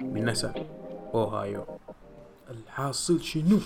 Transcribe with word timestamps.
من 0.00 0.24
نسا 0.24 0.54
أوهايو. 1.14 1.64
الحاصل 2.50 3.20
شنو؟ 3.20 3.58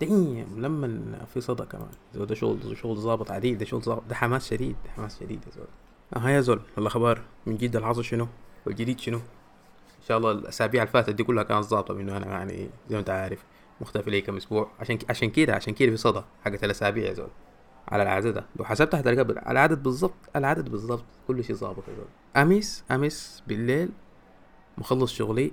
دقيقة 0.00 0.46
لما 0.56 1.24
في 1.34 1.40
صدى 1.40 1.64
كمان. 1.64 1.88
زول 2.14 2.26
ده 2.26 2.34
شغل 2.34 2.60
ده 2.60 2.74
شغل 2.74 2.96
ظابط 2.96 3.30
عديل 3.30 3.58
ده 3.58 3.64
شغل 3.64 3.82
ظابط 3.82 4.02
ده 4.08 4.14
حماس 4.14 4.50
شديد 4.50 4.76
ده 4.84 4.90
حماس 4.90 5.20
شديد 5.20 5.44
يا 5.46 5.52
زول. 5.52 5.66
آه 6.16 6.30
يا 6.30 6.40
زول 6.40 6.60
الأخبار 6.78 7.22
من 7.46 7.56
جد 7.56 7.76
الحاصل 7.76 8.04
شنو؟ 8.04 8.28
والجديد 8.66 9.00
شنو؟ 9.00 9.16
إن 9.18 10.06
شاء 10.08 10.18
الله 10.18 10.30
الأسابيع 10.30 10.82
اللي 10.82 10.92
فاتت 10.92 11.10
دي 11.14 11.24
كلها 11.24 11.42
كانت 11.42 11.64
ظابطه 11.64 11.94
بانه 11.94 12.16
أنا 12.16 12.26
يعني 12.26 12.70
زي 12.88 12.94
ما 12.96 13.00
أنت 13.00 13.10
عارف 13.10 13.44
مختفي 13.80 14.10
لي 14.10 14.20
كم 14.20 14.36
أسبوع. 14.36 14.70
عشان 14.80 14.98
عشان 15.08 15.30
كده 15.30 15.54
عشان 15.54 15.74
كده 15.74 15.90
في 15.90 15.96
صدى 15.96 16.22
حقت 16.44 16.64
الأسابيع 16.64 17.08
يا 17.08 17.12
زول. 17.12 17.28
على 17.88 18.02
العدد 18.02 18.34
ده. 18.34 18.44
لو 18.56 18.64
حسبت 18.64 18.94
هتلقى 18.94 19.24
بال- 19.24 19.48
العدد 19.48 19.82
بالضبط 19.82 20.14
العدد 20.36 20.68
بالضبط 20.68 21.04
كل 21.28 21.44
شيء 21.44 21.56
ظابط 21.56 21.82
يا 21.88 22.42
امس 22.42 22.84
امس 22.90 23.42
بالليل 23.46 23.88
مخلص 24.78 25.12
شغلي 25.12 25.52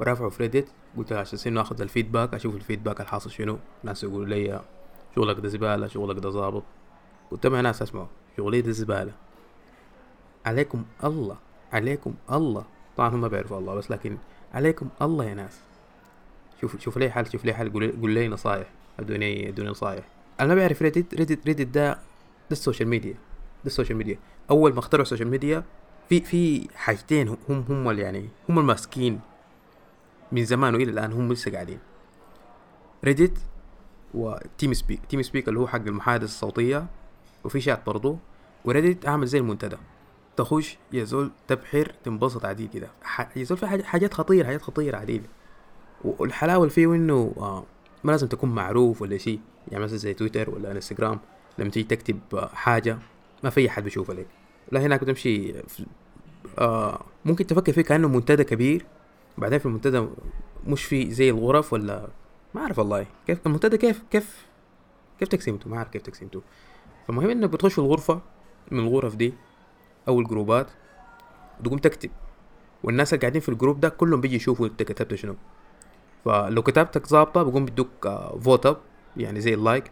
ورافعه 0.00 0.28
في 0.28 0.42
Reddit 0.42 0.68
قلت 0.96 1.12
عشان 1.12 1.38
انه 1.46 1.60
اخذ 1.60 1.80
ال 1.80 1.86
feedback 1.86 2.34
أشوف 2.34 2.54
ال 2.54 2.59
feedback 2.59 3.00
الحاصل 3.00 3.30
شنو. 3.30 3.58
ناس 3.84 4.04
يقولوا 4.04 4.26
لي 4.26 4.60
شغلك 5.16 5.40
ده 5.40 5.48
زبالة 5.48 5.86
شغلك 5.86 6.18
ده 6.18 6.30
ظابط 6.30 6.62
قلت 7.30 7.46
مع 7.46 7.60
ناس 7.60 7.82
اسمعوا 7.82 8.06
شغلي 8.36 8.60
ده 8.60 8.70
زبالة. 8.72 9.12
عليكم 10.46 10.84
الله 11.04 11.36
عليكم 11.72 12.14
الله. 12.32 12.64
طبعا 12.96 13.08
هم 13.08 13.20
ما 13.20 13.28
بيعرفوا 13.28 13.58
الله 13.58 13.74
بس 13.74 13.90
لكن 13.90 14.18
عليكم 14.54 14.88
الله 15.02 15.24
يا 15.24 15.34
ناس. 15.34 15.60
شوف 16.60 16.80
شوف 16.80 16.96
لي 16.96 17.10
حل 17.10 17.30
شوف 17.30 17.44
لي 17.44 17.52
حل 17.54 17.72
قول 17.72 18.10
لي 18.10 18.28
نصايح. 18.28 18.70
ادوني 19.00 19.48
ادوني 19.48 19.70
نصايح. 19.70 20.04
أنا 20.40 20.54
ما 20.54 20.60
بعرف 20.60 20.82
Reddit 20.82 21.14
Reddit 21.14 21.46
Reddit 21.46 21.68
ده 21.68 21.92
ده 21.92 21.98
ال 22.52 22.57
social 22.57 22.88
media 22.88 23.12
ده 23.12 23.66
ال 23.66 23.71
social 23.71 23.98
media. 23.98 24.18
أول 24.50 24.72
ما 24.72 24.78
اخترعوا 24.78 25.02
ال 25.02 25.06
social 25.06 25.28
media 25.28 25.64
في 26.08 26.20
في 26.20 26.68
حاجتين 26.74 27.28
هم 27.28 27.64
هم 27.68 27.88
اللي 27.90 28.02
يعني 28.02 28.28
هم 28.48 28.58
الماسكين 28.58 29.20
من 30.32 30.44
زمان 30.44 30.74
وإلى 30.74 30.90
الآن 30.90 31.12
هم 31.12 31.32
لسه 31.32 31.52
قاعدين. 31.52 31.78
Reddit 33.04 33.33
و 33.33 33.38
TeamSpeak 34.14 35.00
TeamSpeak 35.08 35.48
اللي 35.48 35.60
هو 35.60 35.66
حق 35.66 35.76
المحادثة 35.86 36.24
الصوتية 36.24 36.86
وفي 37.44 37.60
شات 37.60 37.86
برضو. 37.86 38.16
و 38.64 38.70
Reddit 38.70 39.08
عامل 39.08 39.26
زي 39.26 39.38
المنتدى. 39.38 39.76
تخش 40.36 40.78
يا 40.92 41.04
زول 41.04 41.30
تبحر 41.48 41.92
تنبسط 42.04 42.44
عديل 42.44 42.68
كده. 42.68 42.88
يا 43.36 43.44
زول 43.44 43.58
في 43.58 43.66
حاجات 43.66 44.14
خطيرة 44.14 44.46
حاجات 44.46 44.62
خطيرة 44.62 44.96
عديل 44.96 45.22
والحلاوة 46.04 46.62
اللي 46.62 46.74
فيه 46.74 46.86
إنه 46.86 47.34
آه 47.36 47.64
ما 48.04 48.12
لازم 48.12 48.26
تكون 48.26 48.54
معروف 48.54 49.02
ولا 49.02 49.18
شيء. 49.18 49.40
يعني 49.70 49.84
مثلا 49.84 49.96
زي 49.96 50.14
تويتر 50.14 50.50
ولا 50.50 50.72
انستغرام 50.72 51.18
لما 51.58 51.70
تيجي 51.70 51.96
تكتب 51.96 52.18
حاجة 52.52 52.98
ما 53.44 53.50
في 53.50 53.68
احد 53.68 53.84
بيشوفها 53.84 54.14
لك 54.14 54.26
لا 54.72 54.80
هناك 54.80 55.00
تمشي 55.00 55.52
في 55.52 55.86
آه 56.58 57.00
ممكن 57.24 57.46
تفكر 57.46 57.72
فيه 57.72 57.82
كأنه 57.82 58.08
منتدى 58.08 58.44
كبير 58.44 58.86
بعدين 59.38 59.58
في 59.58 59.66
المنتدى 59.66 60.06
مش 60.66 60.84
في 60.84 61.10
زي 61.10 61.30
الغرف 61.30 61.72
ولا؟ 61.72 62.08
ما 62.54 62.60
أعرف 62.60 62.78
والله. 62.78 63.06
كيف؟ 63.26 63.38
المنتدى 63.46 63.76
كيف 63.76 64.02
كيف؟ 64.10 64.46
كيف 65.18 65.28
تقسيمته 65.28 65.70
ما 65.70 65.76
أعرف 65.76 65.88
كيف 65.88 66.02
تقسيمته 66.02 66.42
فالمهم 67.06 67.30
إنك 67.30 67.50
بتخش 67.50 67.78
الغرفة 67.78 68.20
من 68.70 68.78
الغرف 68.78 69.16
دي 69.16 69.34
أو 70.08 70.20
الجروبات 70.20 70.66
وتقوم 71.60 71.78
تكتب. 71.78 72.10
والناس 72.82 73.14
اللي 73.14 73.20
قاعدين 73.20 73.40
في 73.40 73.48
الجروب 73.48 73.80
ده 73.80 73.88
كلهم 73.88 74.20
بيجي 74.20 74.36
يشوفوا 74.36 74.66
أنت 74.66 74.82
كتبت 74.82 75.14
شنو. 75.14 75.34
فلو 76.24 76.62
كتابتك 76.62 77.06
ظابطة 77.06 77.42
بيقوم 77.42 77.64
بيدوك 77.64 78.08
vote 78.40 78.66
up 78.66 78.76
يعني 79.16 79.40
زي 79.40 79.54
ال 79.54 79.61
like 79.61 79.90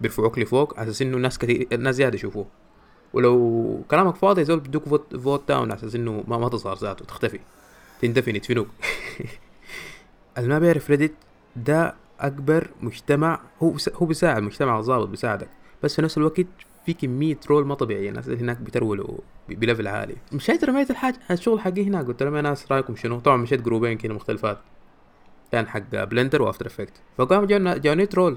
بيرفعوك 0.00 0.38
لفوق 0.38 0.78
على 0.78 0.90
أساس 0.90 1.02
إنه 1.02 1.18
ناس 1.18 1.38
كتير 1.38 1.76
ناس 1.76 1.94
زيادة 1.94 2.14
يشوفوه. 2.14 2.46
ولو 3.12 3.82
كلامك 3.90 4.16
فاضي 4.16 4.44
زول 4.44 4.60
بيدوك 4.60 4.88
vote 4.88 5.16
vote 5.16 5.48
down 5.48 5.70
على 5.70 5.80
أساس 5.80 5.94
إنه 5.94 6.24
ما 6.28 6.38
ما 6.38 6.48
تظهر 6.48 6.76
ذاته 6.76 7.04
تختفي. 7.04 7.40
تندفن 8.02 8.36
يدفنوك. 8.36 8.68
اللي 10.38 10.48
ما 10.48 10.58
بيعرف 10.58 10.90
Reddit 10.90 11.14
ده 11.56 11.94
أكبر 12.20 12.70
مجتمع 12.80 13.40
هو 13.62 13.76
هو 13.94 14.06
بيساعد 14.06 14.42
مجتمع 14.42 14.80
ظابط 14.80 15.08
بيساعدك. 15.08 15.48
بس 15.82 15.96
في 15.96 16.02
نفس 16.02 16.18
الوقت 16.18 16.46
في 16.86 16.92
كمية 16.92 17.34
troll 17.34 17.66
ما 17.66 17.74
طبيعية 17.74 18.08
الناس 18.08 18.28
اللي 18.28 18.40
هناك 18.40 18.56
بترولوا 18.56 19.18
ب 19.48 19.54
level 19.54 19.86
عالي. 19.86 20.16
مشيت 20.32 20.64
رميت 20.64 20.90
الحاجة 20.90 21.16
الشغل 21.30 21.60
حقي 21.60 21.84
هناك. 21.84 22.06
قلت 22.06 22.22
لهم 22.22 22.36
يا 22.36 22.42
ناس 22.42 22.72
رأيكم 22.72 22.96
شنو؟ 22.96 23.20
طبعا 23.20 23.36
مشيت 23.36 23.60
جروبين 23.60 23.98
كده 23.98 24.14
مختلفات. 24.14 24.58
كان 25.52 25.66
حق 25.68 26.04
بلندر 26.04 26.42
وافتر 26.42 26.66
افكت 26.66 26.92
فقام 27.18 27.44
جاني 27.76 28.06
ترول 28.06 28.36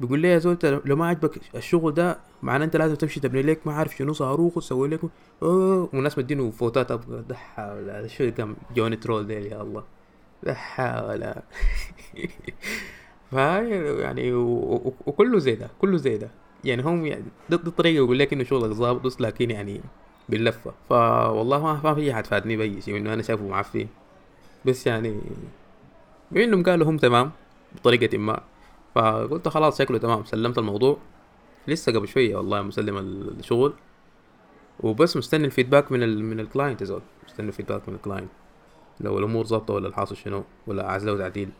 بيقول 0.00 0.18
لي 0.18 0.28
يا 0.28 0.38
زول 0.38 0.58
لو 0.84 0.96
ما 0.96 1.06
عجبك 1.06 1.40
الشغل 1.54 1.94
ده 1.94 2.18
معناه 2.42 2.64
انت 2.66 2.76
لازم 2.76 2.94
تمشي 2.94 3.20
تبني 3.20 3.42
لك 3.42 3.66
ما 3.66 3.72
عارف 3.72 3.96
شنو 3.96 4.12
صاروخ 4.12 4.56
وتسوي 4.56 4.88
لك. 4.88 5.00
أوه 5.42 5.88
والناس 5.92 6.18
مدينه 6.18 6.50
فوتات 6.50 6.90
أبغى 6.90 7.22
ده 7.28 7.34
حول 7.36 8.10
شو 8.10 8.30
قام 8.38 8.56
جوني 8.74 8.96
ترول 8.96 9.26
ديل 9.26 9.46
يا 9.46 9.62
الله. 9.62 9.84
لا 10.42 10.54
حول. 10.54 11.34
فهاي 13.32 13.70
يعني 14.00 14.32
وكله 14.32 15.38
زي 15.38 15.54
ده 15.54 15.70
كله 15.80 15.96
زي 15.96 16.18
ده. 16.18 16.30
يعني 16.64 16.82
هم 16.82 17.06
يعني 17.06 17.24
دي, 17.50 17.56
الطريقة 17.56 17.96
يقول 17.96 18.18
لك 18.18 18.32
إنه 18.32 18.44
شغلك 18.44 18.70
ظابط 18.72 19.00
بس 19.00 19.20
لكن 19.20 19.50
يعني 19.50 19.80
باللفه 20.28 20.72
فوالله 20.88 21.80
ما 21.84 21.94
في 21.94 22.12
أحد 22.12 22.26
فادني 22.26 22.56
باي 22.56 22.80
شيء 22.80 22.96
انه 22.96 23.12
أنا 23.14 23.22
شايفه 23.22 23.48
معفي 23.48 23.86
بس 24.64 24.86
يعني 24.86 25.20
بما 26.30 26.44
انهم 26.44 26.62
قالوا 26.62 26.90
هم 26.90 26.96
تمام 26.96 27.30
بطريقة 27.76 28.18
ما. 28.18 28.40
فقلت 28.94 29.48
خلاص 29.48 29.78
شكله 29.78 29.98
تمام 29.98 30.24
سلمت 30.24 30.58
الموضوع. 30.58 30.98
لسه 31.68 31.92
قبل 31.92 32.08
شوية 32.08 32.36
والله 32.36 32.62
مسلم 32.62 32.98
الشغل. 32.98 33.72
وبس 34.80 35.16
مستني 35.16 35.46
ال 35.46 35.51
feedback 35.51 35.92
من 35.92 36.02
ال 36.02 36.24
من 36.24 36.40
ال 36.40 36.46
client 36.46 36.82
يا 36.82 37.00
مستني 37.26 37.48
ال 37.48 37.52
feedback 37.52 37.88
من 37.88 37.94
ال 37.94 37.99
client. 37.99 38.30
لو 39.00 39.18
الأمور 39.18 39.46
ظابطة 39.46 39.74
ولا 39.74 39.88
الحاصل 39.88 40.16
شنو 40.16 40.44
ولا 40.66 40.90
عزله 40.90 41.12
وتعديل 41.12 41.50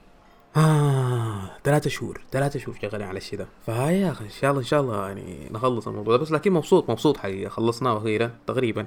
آه 0.56 1.50
ثلاثة 1.64 1.90
شهور. 1.90 2.20
ثلاثة 2.32 2.58
شهور 2.58 2.76
شغالين 2.82 3.08
على 3.08 3.20
ده. 3.32 3.46
فهاي 3.66 4.00
يا 4.00 4.10
أخي 4.10 4.24
إن 4.24 4.30
شاء 4.30 4.50
الله 4.50 4.60
إن 4.60 4.66
شاء 4.66 4.80
الله 4.80 5.06
يعني 5.06 5.48
نخلص 5.50 5.88
الموضوع 5.88 6.16
ده. 6.16 6.22
بس 6.22 6.32
لكن 6.32 6.52
مبسوط 6.52 6.90
مبسوط 6.90 7.16
حقيقة. 7.16 7.48
خلصناه 7.48 7.98
أخيرا 7.98 8.30
تقريبا. 8.46 8.86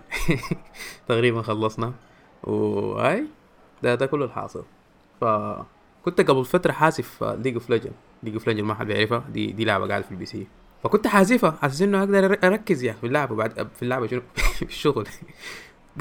تقريبا 1.08 1.42
خلصنا. 1.42 1.94
وهاي 2.44 3.26
ده 3.84 3.96
ده 3.96 4.06
كله 4.06 4.26
الحاصل. 4.26 4.64
فكنت 5.22 6.22
قبل 6.22 6.46
فترة 6.46 6.72
حاسف 6.72 7.24
ليج 7.24 7.54
اوف 7.54 7.70
ليجن 7.70 7.92
ليج 8.24 8.34
اوف 8.34 8.48
ليجن 8.48 8.64
ما 8.64 8.74
حد 8.74 8.88
بيعرفها 8.88 9.24
دي 9.34 9.52
دي 9.52 9.66
لعبة 9.66 9.88
قاعدة 9.88 10.06
في 10.06 10.12
ال 10.12 10.26
PC 10.26 10.48
فكنت 10.84 11.08
حاذفها 11.08 11.58
أساس 11.64 11.82
إنه 11.82 12.00
أقدر 12.00 12.38
أركز 12.44 12.84
يا 12.84 12.92
أخي 12.92 13.00
في 13.00 13.08
اللعبة 13.08 13.36
بعد 13.36 13.68
في 13.76 13.84
اللعبة 13.84 14.08
شنو؟ 14.08 14.22
في 14.58 14.62
الشغل. 14.66 15.08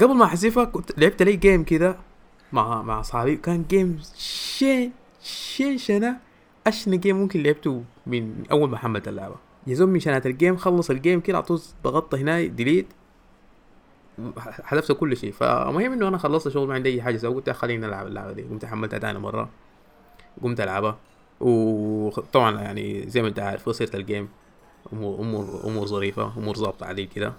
قبل 0.01 0.15
ما 0.15 0.25
أحذفها 0.25 0.63
كنت 0.63 0.99
لعبت 0.99 1.21
لي 1.21 1.35
game 1.35 1.63
كده 1.63 1.97
مع 2.53 2.81
مع 2.81 2.99
اصحابي 2.99 3.35
كان 3.35 3.65
game 3.69 3.99
شين 4.17 4.91
شين 5.21 5.77
شنا 5.77 6.19
اشنى 6.67 6.97
game 6.97 7.17
ممكن 7.17 7.43
لعبته 7.43 7.83
من 8.07 8.43
أول 8.51 8.69
ما 8.69 8.77
حملت 8.77 9.07
اللعبة. 9.07 9.35
يا 9.67 9.73
زول 9.73 10.01
شنات 10.01 10.25
ال 10.25 10.31
game 10.31 10.57
خلص 10.57 10.89
ال 10.89 10.95
game 10.95 11.19
كده 11.19 11.37
على 11.37 11.59
ضغطت 11.83 12.15
هنا 12.15 12.45
delete 12.45 12.87
حذفت 14.39 14.91
كل 14.91 15.17
شيء. 15.17 15.31
فمهم 15.31 15.93
إنه 15.93 16.07
أنا 16.07 16.17
خلصت 16.17 16.49
شغل 16.49 16.67
ما 16.67 16.73
عندي 16.73 16.89
أي 16.89 17.01
حاجة 17.01 17.15
أسوي 17.15 17.35
قلت 17.35 17.49
خليني 17.49 17.85
ألعب 17.85 18.07
اللعبة 18.07 18.31
دي. 18.31 18.41
قمت 18.41 18.65
حملتها 18.65 18.99
تاني 18.99 19.19
مرة. 19.19 19.49
قمت 20.41 20.61
ألعبها. 20.61 20.97
وطبعا 21.39 22.61
يعني 22.61 23.09
زي 23.09 23.21
ما 23.21 23.27
أنت 23.27 23.39
عارف 23.39 23.67
وصلت 23.67 23.95
ال 23.95 24.02
game 24.02 24.29
امور 24.93 25.19
امور 25.19 25.61
أمور 25.65 25.87
ظريفة 25.87 26.33
أمور 26.37 26.57
ظابطة 26.57 26.85
عليه 26.85 27.09
كده. 27.09 27.33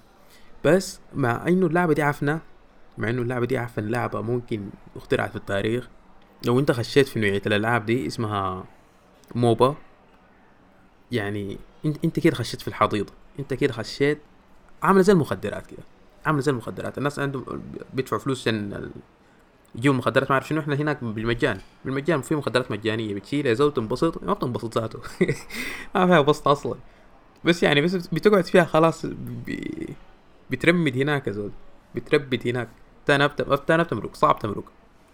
بس 0.64 1.00
مع 1.14 1.48
إنه 1.48 1.66
اللعبة 1.66 1.94
دي 1.94 2.02
عفنة 2.02 2.40
مع 2.98 3.10
إنه 3.10 3.22
اللعبة 3.22 3.46
دي 3.46 3.58
عفن 3.58 3.88
لعبة 3.88 4.20
ممكن 4.20 4.70
اخترعت 4.96 5.30
في 5.30 5.36
التاريخ. 5.36 5.88
لو 6.46 6.58
أنت 6.58 6.72
خشيت 6.72 7.08
في 7.08 7.20
نوعية 7.20 7.42
الألعاب 7.46 7.86
دي 7.86 8.06
اسمها 8.06 8.64
موبا 9.34 9.76
يعني 11.12 11.58
انت 11.84 12.04
أنت 12.04 12.20
كده 12.20 12.34
خشيت 12.36 12.60
في 12.60 12.68
الحضيض. 12.68 13.10
أنت 13.38 13.54
كده 13.54 13.72
خشيت 13.72 14.18
عاملة 14.82 15.02
زي 15.02 15.12
المخدرات 15.12 15.66
كده. 15.66 15.82
عاملة 16.26 16.40
زي 16.42 16.52
المخدرات. 16.52 16.98
الناس 16.98 17.18
عندهم 17.18 17.44
بيدفعوا 17.94 18.20
فلوس 18.22 18.40
عشان 18.40 18.90
يجيبوا 19.74 19.96
مخدرات. 19.96 20.30
ما 20.30 20.34
أعرف 20.34 20.48
شنو. 20.48 20.60
إحنا 20.60 20.74
هناك 20.74 21.04
بالمجان. 21.04 21.58
بالمجان 21.84 22.20
في 22.20 22.34
مخدرات 22.34 22.70
مجانية. 22.70 23.14
بتشيل 23.14 23.46
يا 23.46 23.54
زول 23.54 23.74
تنبسط 23.74 24.22
ما 24.24 24.32
بتنبسط 24.32 24.78
ذاته. 24.78 24.98
ما 25.94 26.06
فيها 26.06 26.20
بسط 26.20 26.48
أصلا. 26.48 26.74
بس 27.44 27.62
يعني 27.62 27.80
بس 27.80 27.94
بتقعد 27.94 28.44
فيها 28.44 28.64
خلاص. 28.64 29.06
بترمد 30.50 30.96
هناك 30.96 31.26
يا 31.26 31.32
زول. 31.32 31.50
بتربد 31.94 32.48
هناك. 32.48 32.68
تانا 33.06 33.26
بت- 33.26 33.62
تانا 33.68 33.82
بتمرق 33.82 34.14
صعب 34.16 34.38
تمرق. 34.38 34.64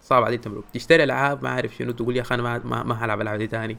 صعب 0.01 0.23
عليك 0.23 0.43
تمرق. 0.43 0.63
تشتري 0.73 1.03
ألعاب. 1.03 1.43
ما 1.43 1.49
أعرف 1.49 1.75
شنو. 1.75 1.91
تقول 1.91 2.15
يا 2.17 2.21
أخي 2.21 2.35
أنا 2.35 2.43
ما 2.43 2.57
ما, 2.65 2.83
ما 2.83 3.05
هلعب 3.05 3.21
ألعاب 3.21 3.39
دي 3.39 3.47
تاني. 3.47 3.77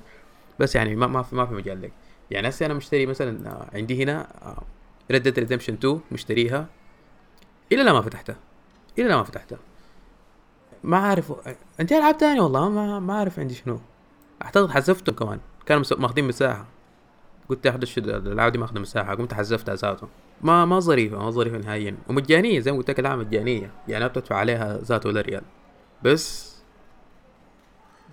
بس 0.61 0.75
يعني 0.77 0.97
ما 0.97 1.07
ما 1.07 1.23
في 1.23 1.37
ما 1.37 1.47
في 1.47 1.55
مجال 1.55 1.83
لك. 1.83 1.93
يعني 2.31 2.49
هسه 2.49 2.67
أنا 2.67 2.75
مشتري 2.75 3.07
مثلا 3.07 3.49
آه، 3.51 3.71
عندي 3.75 4.03
هنا 4.03 4.29
Red 5.11 5.23
Dead 5.23 5.39
Redemption 5.39 5.73
2 5.75 6.01
مشتريها. 6.13 6.67
إلى 7.73 7.83
الآن 7.83 7.93
ما 7.93 8.03
فتحتها 8.03 8.37
إلى 8.99 9.09
الآن 9.09 9.17
ما 9.17 9.23
فتحتها 9.23 9.59
ما 10.85 10.99
عارف 10.99 11.33
عندي 11.81 11.99
العاب 11.99 12.19
تانية 12.19 12.41
والله 12.41 12.69
ما 12.69 13.01
ما 13.01 13.15
أعرف 13.15 13.39
عندي 13.39 13.55
شنو. 13.55 13.81
أعتقد 14.43 14.71
حذفته 14.71 15.13
كمان. 15.13 15.41
كانوا 15.67 15.85
ماخذين 15.99 16.29
مساحة. 16.29 16.67
قلت 17.49 17.67
يا 17.67 17.71
احدث 17.71 17.99
اللعبه 17.99 18.49
دي 18.49 18.59
ماخذه 18.59 18.79
مساحة. 18.79 19.15
قمت 19.15 19.35
حذفتها 19.35 19.75
ذاته 19.75 20.09
ما 20.43 20.65
ما 20.65 20.81
ظريفة 20.81 21.19
ما 21.19 21.31
ظريفة 21.31 21.59
نهائيا. 21.59 21.97
ومجانية 22.09 22.61
زي 22.61 22.73
ما 22.73 22.79
قلت 22.79 22.91
لك 22.91 22.99
اللعبه 22.99 23.23
مجانية. 23.23 23.71
يعني 23.89 24.05
ما 24.05 24.09
بتدفع 24.09 24.37
عليها 24.37 24.79
ذاته 24.79 25.09
ولا 25.09 25.21
ريال. 25.21 25.43
بس 26.03 26.57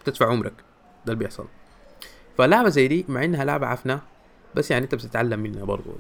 بتدفع 0.02 0.30
عمرك. 0.30 0.54
ده 1.06 1.14
اللي 1.14 1.24
بيحصل. 1.24 1.46
فلعبة 2.38 2.70
زي 2.70 2.88
دي 2.88 3.06
مع 3.10 3.24
إنها 3.24 3.46
لعبة 3.46 3.68
عفنة 3.68 4.02
بس 4.56 4.72
يعني 4.72 4.84
أنت 4.84 4.96
بتتعلم 4.96 5.40
منها 5.40 5.64
برضو. 5.64 5.96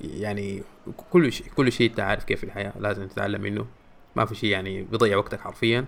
يعني 0.00 0.62
كل 1.10 1.32
شيء 1.32 1.46
كل 1.56 1.72
شيء 1.72 1.90
انت 1.90 2.00
عارف 2.00 2.24
كيف 2.24 2.44
الحياة 2.44 2.72
لازم 2.78 3.06
تتعلم 3.08 3.40
منه 3.40 3.66
ما 4.16 4.24
في 4.24 4.34
شيء 4.34 4.50
يعني 4.50 4.82
بيضيع 4.82 5.16
وقتك 5.16 5.40
حرفيا. 5.40 5.84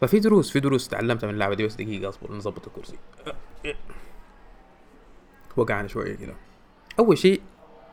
ففي 0.00 0.20
دروس 0.20 0.50
في 0.50 0.60
دروس 0.60 0.88
تعلمتها 0.88 1.26
من 1.26 1.34
اللعبه 1.34 1.54
دي 1.54 1.66
بس 1.66 1.74
دقيقة 1.74 2.08
اصبر 2.08 2.32
نظبط 2.32 2.66
الكرسي. 2.66 2.96
وقعنا 5.56 5.88
شوية 5.88 6.14
كده. 6.14 6.34
أول 6.98 7.18
شيء 7.18 7.40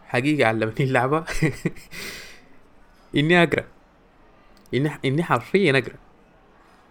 حقيقه 0.08 0.48
علمتني 0.48 0.88
اللعبة 0.88 1.26
إني 3.16 3.44
أقرأ. 3.44 3.64
اني 4.74 4.92
إني 5.06 5.24
حرفيا 5.24 5.72
أقرأ. 5.78 5.96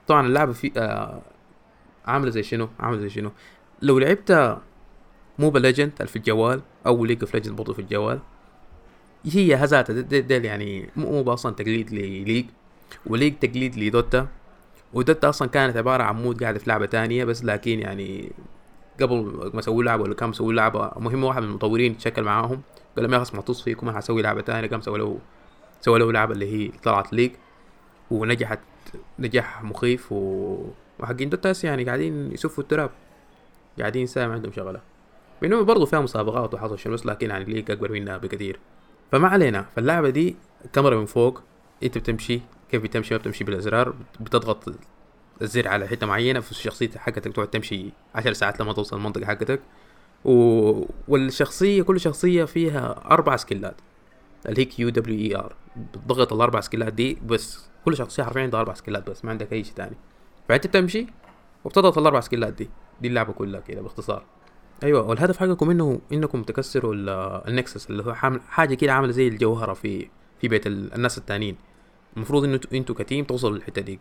طبعا 0.09 0.27
اللعبة 0.27 0.53
في 0.53 0.73
آه 0.77 1.23
عاملة 2.07 2.31
زي 2.31 2.43
شنو؟ 2.43 2.69
عاملة 2.81 3.01
زي 3.01 3.09
شنو؟ 3.11 3.31
لو 3.83 3.99
لعبت 3.99 4.59
Mobile 5.39 5.59
Legends 5.59 5.93
في 6.07 6.17
الجوال 6.17 6.61
أو 6.87 7.05
League 7.05 7.19
of 7.21 7.35
Legends 7.35 7.57
برضه 7.57 7.73
في 7.73 7.79
الجوال. 7.79 8.21
هي 9.25 9.55
ذاتها 9.55 10.01
ديل 10.01 10.45
يعني 10.45 10.91
موبا 10.97 11.33
أصلا 11.33 11.55
تقليد 11.55 11.93
لليج 11.93 12.47
وليج 13.07 13.35
تقليد 13.35 13.77
لدوتا 13.79 14.29
ودوتا 14.93 15.29
أصلا 15.29 15.49
كانت 15.49 15.77
عبارة 15.77 16.03
عن 16.03 16.23
mod 16.23 16.43
قاعدة 16.43 16.59
في 16.59 16.71
لعبة 16.71 16.87
تانية 16.87 17.25
بس 17.25 17.45
لكن 17.45 17.81
يعني 17.81 18.33
قبل 19.01 19.51
ما 19.55 19.61
أسوي 19.61 19.85
لعبة 19.85 20.03
ولا 20.03 20.15
كان 20.15 20.29
مسوي 20.29 20.55
لعبة 20.55 20.91
مهم 20.97 21.25
واحد 21.25 21.43
من 21.43 21.49
المطورين 21.49 21.97
تشكل 21.97 22.23
معاهم 22.23 22.63
قال 22.97 23.05
لهم 23.05 23.15
يا 23.15 23.23
أخي 23.23 23.37
طز 23.37 23.63
فيكم 23.63 23.89
أنا 23.89 23.99
حسوي 23.99 24.23
لعبة 24.23 24.41
تانية. 24.41 24.69
قام 24.69 24.81
سوى 24.81 24.99
له 24.99 25.19
سوى 25.81 25.99
له 25.99 26.13
لعبة 26.13 26.33
اللي 26.33 26.53
هي 26.53 26.71
طلعت 26.83 27.13
League 27.13 27.31
ونجحت 28.11 28.61
نجاح 29.19 29.65
مخيف. 29.65 30.13
و... 30.13 30.57
وحقين 30.99 31.29
Dota 31.29 31.49
هسه 31.49 31.65
يعني 31.65 31.85
قاعدين 31.85 32.33
يسفوا 32.33 32.63
التراب 32.63 32.91
قاعدين 33.79 34.07
سامع 34.07 34.35
عندهم 34.35 34.53
شغلة. 34.53 34.81
بينما 35.43 35.63
برضه 35.63 35.87
فيها 35.87 36.01
مسابقات 36.01 36.55
وحصل 36.55 36.79
شنو 36.79 36.97
لكن 37.05 37.31
يعني 37.31 37.45
League 37.45 37.71
أكبر 37.71 37.93
منها 37.93 38.17
بكثير. 38.17 38.59
فما 39.13 39.29
علينا 39.29 39.67
فاللعبة 39.77 40.11
دي 40.11 40.37
كاميرا 40.73 40.97
من 40.97 41.07
فوق 41.07 41.43
انت 41.83 41.99
بتمشي 41.99 42.41
كيف 42.71 42.83
بتمشي؟ 42.83 43.15
ما 43.15 43.19
بتمشي 43.19 43.45
بالأزرار 43.45 43.95
بتضغط 44.21 44.75
الزر 45.43 45.69
على 45.69 45.89
حتة 45.89 46.07
معينة 46.07 46.41
في 46.41 46.51
الشخصية 46.51 46.91
حقتك 46.97 47.33
تقعد 47.33 47.49
تمشي 47.49 47.91
عشر 48.15 48.33
ساعات 48.33 48.61
لما 48.61 48.73
توصل 48.73 48.97
المنطقة 48.97 49.27
حقتك. 49.27 49.61
و... 50.25 50.85
والشخصية 51.09 51.83
كل 51.83 52.01
شخصية 52.01 52.45
فيها 52.45 53.05
أربع 53.11 53.37
سكيلات 53.37 53.75
اللي 54.47 54.61
هي 54.61 54.65
Q 54.65 54.89
W 54.89 55.19
E 55.19 55.37
R 55.37 55.55
بتضغط 55.77 56.33
الأربع 56.33 56.61
سكيلات 56.61 56.93
دي 56.93 57.19
بس 57.27 57.69
كل 57.85 57.97
شخصية 57.97 58.23
حرفيا 58.23 58.43
عندها 58.43 58.61
أربع 58.61 58.75
سكيلات 58.75 59.11
بس 59.11 59.25
ما 59.25 59.31
عندك 59.31 59.53
أي 59.53 59.65
شيء 59.65 59.75
ثاني 59.75 59.97
فأنت 60.49 60.67
بتمشي 60.67 61.07
وبتضغط 61.65 61.99
الأربع 61.99 62.21
سكيلات 62.21 62.53
دي 62.53 62.71
دي 63.01 63.09
اللعبة 63.09 63.33
كلها 63.33 63.61
كده 63.61 63.83
باختصار. 63.83 64.25
أيوه 64.83 65.03
والهدف 65.09 65.39
حقكم 65.39 65.71
إنه 65.71 66.01
إنكم 66.13 66.43
تكسروا 66.43 66.95
ال 67.49 67.56
Nexus 67.56 67.91
اللي 67.91 68.05
هو 68.05 68.15
حاجة 68.49 68.75
كده 68.75 68.93
عاملة 68.93 69.13
زي 69.13 69.29
الجوهرة 69.29 69.73
في 69.73 70.09
في 70.41 70.49
بيت 70.49 70.67
الناس 70.67 71.19
التانيين. 71.19 71.57
المفروض 72.17 72.45
إنه 72.45 72.61
إنتوا 72.73 72.95
ك 72.95 73.01
team 73.01 73.25
توصلوا 73.25 73.57
للحتة 73.57 73.83
ديك 73.83 74.01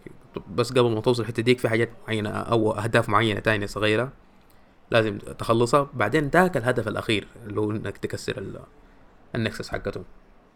بس 0.56 0.71
قبل 0.71 0.91
ما 0.91 1.01
توصل 1.01 1.21
الحته 1.24 1.44
ديك 1.44 1.59
في 1.59 1.69
حاجات 1.69 1.89
معينة 2.07 2.29
أو 2.29 2.71
أهداف 2.71 3.09
معينة 3.09 3.39
تانية 3.39 3.65
صغيرة 3.65 4.12
لازم 4.91 5.18
تخلصها. 5.18 5.89
بعدين 5.94 6.27
ذاك 6.27 6.57
الهدف 6.57 6.88
الأخير 6.88 7.27
اللي 7.47 7.62
هو 7.62 7.71
إنك 7.71 7.97
تكسر 7.97 8.44
النكسس 9.35 9.69
حقتهم. 9.69 10.03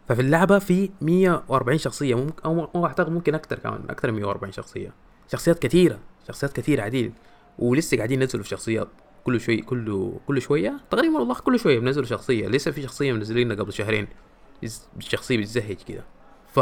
ففي 0.08 0.22
اللعبة 0.22 0.60
في 0.60 0.90
140 1.02 1.78
شخصية 1.78 2.16
ممكن 2.16 2.44
أو 2.46 2.86
أعتقد 2.86 3.10
ممكن 3.12 3.36
أكثر 3.36 3.60
كمان 3.60 3.82
أكثر 3.90 4.12
من 4.12 4.20
140 4.22 4.52
شخصية. 4.52 4.94
شخصيات 5.32 5.60
كثيرة 5.60 6.00
شخصيات 6.28 6.54
كثيرة 6.54 6.82
عديد 6.82 7.14
ولسه 7.60 7.98
قاعدين 7.98 8.22
ينزلوا 8.22 8.44
في 8.44 8.50
شخصيات. 8.50 8.88
كل 9.24 9.42
شوي 9.42 9.58
كل 9.58 10.12
كل 10.28 10.42
شوية؟ 10.42 10.78
تقريبا 10.92 11.18
والله 11.20 11.36
كل 11.36 11.60
شوية 11.60 11.80
بنزلوا 11.80 12.06
شخصية. 12.06 12.48
لسه 12.48 12.72
في 12.72 12.82
شخصية 12.82 13.14
منزلينها 13.14 13.56
قبل 13.56 13.74
شهرين. 13.74 14.08
الشخصيه 14.98 15.38
بتزهج 15.38 15.78
كده. 15.88 16.04
ف 16.54 16.60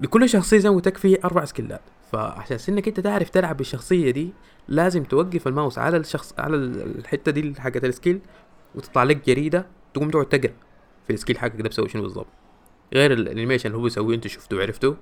لكل 0.00 0.28
شخصية 0.28 0.58
زي 0.58 0.70
ما 0.70 0.76
قلت 0.76 0.98
في 0.98 1.24
أربع 1.24 1.44
سكيلات. 1.44 1.80
فعشان 2.12 2.58
إنك 2.68 2.88
أنت 2.88 3.00
تعرف 3.00 3.30
تلعب 3.30 3.56
بالشخصية 3.56 4.10
دي 4.10 4.32
لازم 4.68 5.04
توقف 5.04 5.48
الماوس 5.48 5.78
على 5.78 5.96
الشخص 5.96 6.34
على 6.38 6.56
الحتة 6.56 7.32
دي 7.32 7.54
حقت 7.58 7.84
ال 7.84 7.90
skill 7.90 8.20
وتطلع 8.74 9.02
لك 9.02 9.26
جريدة 9.26 9.66
تقوم 9.94 10.10
تقعد 10.10 10.26
تقرأ 10.26 10.52
في 11.06 11.12
ال 11.12 11.16
skill 11.16 11.38
حقك 11.38 11.60
ده 11.60 11.68
بسوي 11.68 11.88
شنو 11.88 12.02
بالضبط. 12.02 12.26
غير 12.94 13.12
ال 13.12 13.17
animation 13.17 13.66
اللي 13.66 13.78
هو 13.78 13.82
بيسويه 13.82 14.16
أنت 14.16 14.26
شفته 14.26 14.56
وعرفته 14.56 14.96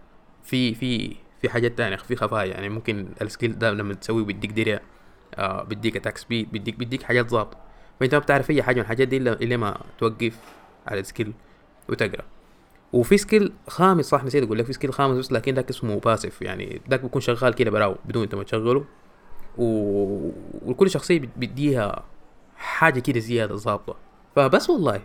في 0.45 0.75
في 0.75 1.17
في 1.43 1.49
حاجات 1.49 1.79
تانية 1.79 1.97
في 1.97 2.17
خفايا. 2.17 2.47
يعني 2.47 2.69
ممكن 2.69 3.07
ال 3.23 3.29
skill 3.29 3.59
ده 3.59 3.71
لما 3.71 3.95
تسويه 3.95 4.25
بيديك 4.25 4.53
درع. 4.53 4.81
آه 5.35 5.63
بيديك 5.63 5.97
attack 5.97 6.19
speed 6.19 6.53
بيديك 6.53 6.77
بيديك 6.77 7.03
حاجات 7.03 7.31
ظابطة. 7.31 7.59
فأنت 8.01 8.15
ما 8.15 8.21
بتعرف 8.21 8.51
أي 8.51 8.63
حاجة 8.63 8.77
من 8.77 8.83
الحاجات 8.83 9.09
دي 9.09 9.17
الا 9.17 9.57
ما 9.57 9.81
توقف 9.99 10.39
على 10.87 11.01
ال 11.01 11.06
skill 11.06 11.33
وتقرأ. 11.89 12.25
وفي 12.93 13.19
skill 13.19 13.53
خامس 13.69 14.05
صح 14.05 14.25
نسيت 14.25 14.45
أقول 14.45 14.59
لك 14.59 14.67
في 14.67 14.73
skill 14.73 14.93
خامس 14.93 15.19
بس 15.19 15.33
لكن 15.33 15.55
ذاك 15.55 15.71
اسمه 15.71 16.01
passive 16.01 16.43
يعني 16.43 16.81
ذاك 16.91 17.01
بيكون 17.01 17.21
شغال 17.21 17.55
كده 17.55 17.71
براو 17.71 17.97
بدون 18.05 18.23
انت 18.23 18.35
ما 18.35 18.43
تشغله. 18.43 18.85
و... 19.59 19.65
وكل 20.67 20.91
شخصية 20.91 21.23
بيديها 21.37 22.03
حاجة 22.57 23.01
كده 23.01 23.21
زيادة 23.21 23.57
ظابطة. 23.57 23.97
فبس 24.37 24.71
والله 24.71 25.01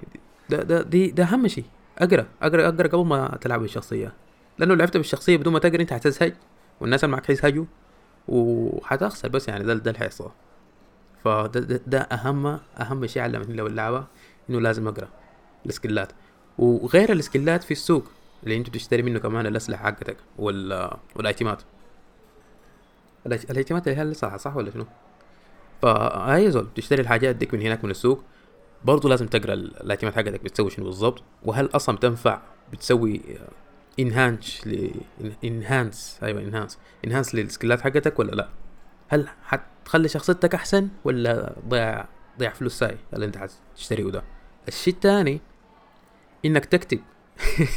ده 0.49 0.63
ده 0.63 0.81
دي 0.81 1.11
ده 1.11 1.23
أهم 1.23 1.47
شيء. 1.47 1.65
أقرأ 1.99 2.25
أقرأ 2.41 2.67
أقرأ 2.67 2.87
قبل 2.87 3.05
ما 3.05 3.37
تلعب 3.41 3.59
بالشخصية. 3.61 4.13
لأنه 4.59 4.75
لعبت 4.75 4.97
بالشخصية 4.97 5.37
بدون 5.37 5.53
ما 5.53 5.59
تقرأ 5.59 5.81
أنت 5.81 5.93
حتزهج 5.93 6.33
والناس 6.81 7.03
اللي 7.03 7.15
معك 7.15 7.25
حيزهجوا 7.25 7.65
وحتخسر 8.27 9.27
بس 9.29 9.47
يعني 9.47 9.63
ده 9.63 9.73
ده 9.73 9.91
اللي 9.91 9.99
حيحصل. 9.99 10.31
فده 11.23 11.59
ده, 11.59 11.81
ده 11.87 11.99
اهم 11.99 12.59
أهم 12.79 13.07
شيء 13.07 13.21
علمتني 13.21 13.55
له 13.55 13.67
اللعبة 13.67 14.05
إنه 14.49 14.61
لازم 14.61 14.87
أقرأ 14.87 15.07
السكيلات. 15.65 16.11
وغير 16.57 17.11
السكيلات 17.11 17.63
في 17.63 17.71
السوق 17.71 18.03
اللي 18.43 18.57
أنت 18.57 18.69
بتشتري 18.69 19.01
منه 19.01 19.19
كمان 19.19 19.45
الأسلحة 19.45 19.83
حقتك 19.83 20.17
وال 20.37 20.91
والايتيمات. 21.15 21.61
الايتيمات 23.25 23.87
اللي 23.87 23.97
هي 23.97 24.01
الأسلحة 24.01 24.37
صح 24.37 24.55
ولا 24.55 24.71
شنو؟ 24.71 24.85
فهي 25.81 26.51
زول 26.51 26.63
بتشتري 26.63 27.01
الحاجات 27.01 27.35
ديك 27.35 27.53
من 27.53 27.61
هناك 27.61 27.83
من 27.83 27.91
السوق 27.91 28.23
برضه 28.85 29.09
لازم 29.09 29.27
تقرأ 29.27 29.53
الايتيمات 29.53 30.15
حقتك 30.15 30.43
بتسوي 30.43 30.69
شنو 30.69 30.85
بالضبط 30.85 31.23
وهل 31.45 31.69
أصلا 31.73 31.95
بتنفع 31.95 32.41
بتسوي 32.71 33.21
enhance 33.99 34.67
ل 34.67 34.91
enhance 35.43 36.19
أيوه 36.23 36.41
enhance 36.41 36.79
enhance 37.05 37.35
للسكيلات 37.35 37.81
حقتك 37.81 38.19
ولا 38.19 38.31
لا؟ 38.31 38.49
هل 39.07 39.27
حتخلي 39.43 40.07
شخصيتك 40.07 40.55
أحسن 40.55 40.87
ولا 41.03 41.55
ضيع 41.67 42.05
ضيع 42.39 42.49
فلوس 42.49 42.79
ساي؟ 42.79 42.97
اللي 43.13 43.25
أنت 43.25 43.37
حتشتريه 43.37 44.11
ده؟ 44.11 44.23
الشيء 44.67 44.93
الثاني 44.93 45.41
إنك 46.45 46.65
تكتب. 46.65 46.99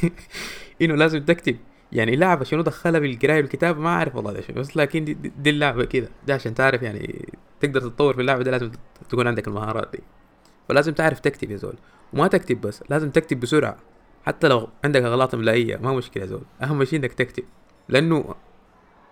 إنه 0.82 0.94
لازم 0.94 1.24
تكتب. 1.24 1.56
يعني 1.92 2.16
لعبة 2.16 2.44
شنو 2.44 2.62
دخلها 2.62 3.00
بالقراية 3.00 3.36
والكتابة؟ 3.40 3.80
ما 3.80 3.88
أعرف 3.88 4.16
والله 4.16 4.32
ده 4.32 4.42
بس 4.56 4.76
لكن 4.76 5.04
دي, 5.04 5.14
دي 5.14 5.50
اللعبة 5.50 5.84
كده. 5.84 6.08
ده 6.26 6.34
عشان 6.34 6.54
تعرف 6.54 6.82
يعني 6.82 7.28
تقدر 7.60 7.80
تتطور 7.80 8.14
في 8.14 8.20
اللعبة 8.20 8.42
دي 8.42 8.50
لازم 8.50 8.70
تكون 9.10 9.26
عندك 9.26 9.48
المهارات 9.48 9.88
دي. 9.92 10.02
فلازم 10.68 10.92
تعرف 10.92 11.20
تكتب 11.20 11.50
يا 11.50 11.56
زول. 11.56 11.74
وما 12.12 12.28
تكتب 12.28 12.60
بس 12.60 12.82
لازم 12.90 13.10
تكتب 13.10 13.40
بسرعة. 13.40 13.76
حتى 14.26 14.48
لو 14.48 14.68
عندك 14.84 15.02
أغلاط 15.02 15.34
املائيه 15.34 15.76
ما 15.76 15.92
مشكلة 15.92 16.26
زول. 16.26 16.42
أهم 16.62 16.84
شيء 16.84 16.98
إنك 16.98 17.12
تكتب. 17.12 17.44
لأنه 17.88 18.34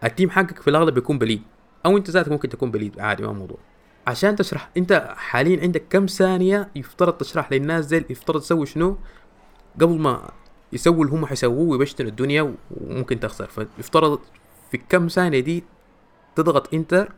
ال 0.05 0.10
team 0.10 0.31
حقك 0.31 0.63
في 0.63 0.71
الأغلب 0.71 0.95
بيكون 0.95 1.19
بليد. 1.19 1.43
أو 1.87 1.97
أنت 1.97 2.11
ذاتك 2.11 2.33
ممكن 2.33 2.49
تكون 2.49 2.71
بليد. 2.71 3.01
عادي 3.01 3.23
ما 3.23 3.33
موضوع. 3.33 3.59
عشان 4.07 4.37
تشرح 4.37 4.71
أنت 4.77 5.15
حاليا 5.17 5.61
عندك 5.63 5.85
كم 5.91 6.07
ثانية 6.07 6.69
يفترض 6.77 7.13
تشرح 7.13 7.53
للناس 7.53 7.85
زي 7.85 8.05
يفترض 8.11 8.41
تسوي 8.41 8.67
شنو؟ 8.67 8.97
قبل 9.81 9.99
ما 9.99 10.31
يسووا 10.73 11.05
اللي 11.05 11.17
هم 11.17 11.27
حيسووه 11.27 11.69
ويبشتنوا 11.69 12.11
الدنيا 12.11 12.55
وممكن 12.71 13.21
تخسر. 13.21 13.47
فيفترض 13.47 14.19
في 14.71 14.79
كم 14.89 15.09
ثانية 15.09 15.41
دي 15.41 15.65
تضغط 16.37 16.75
enter 16.75 17.13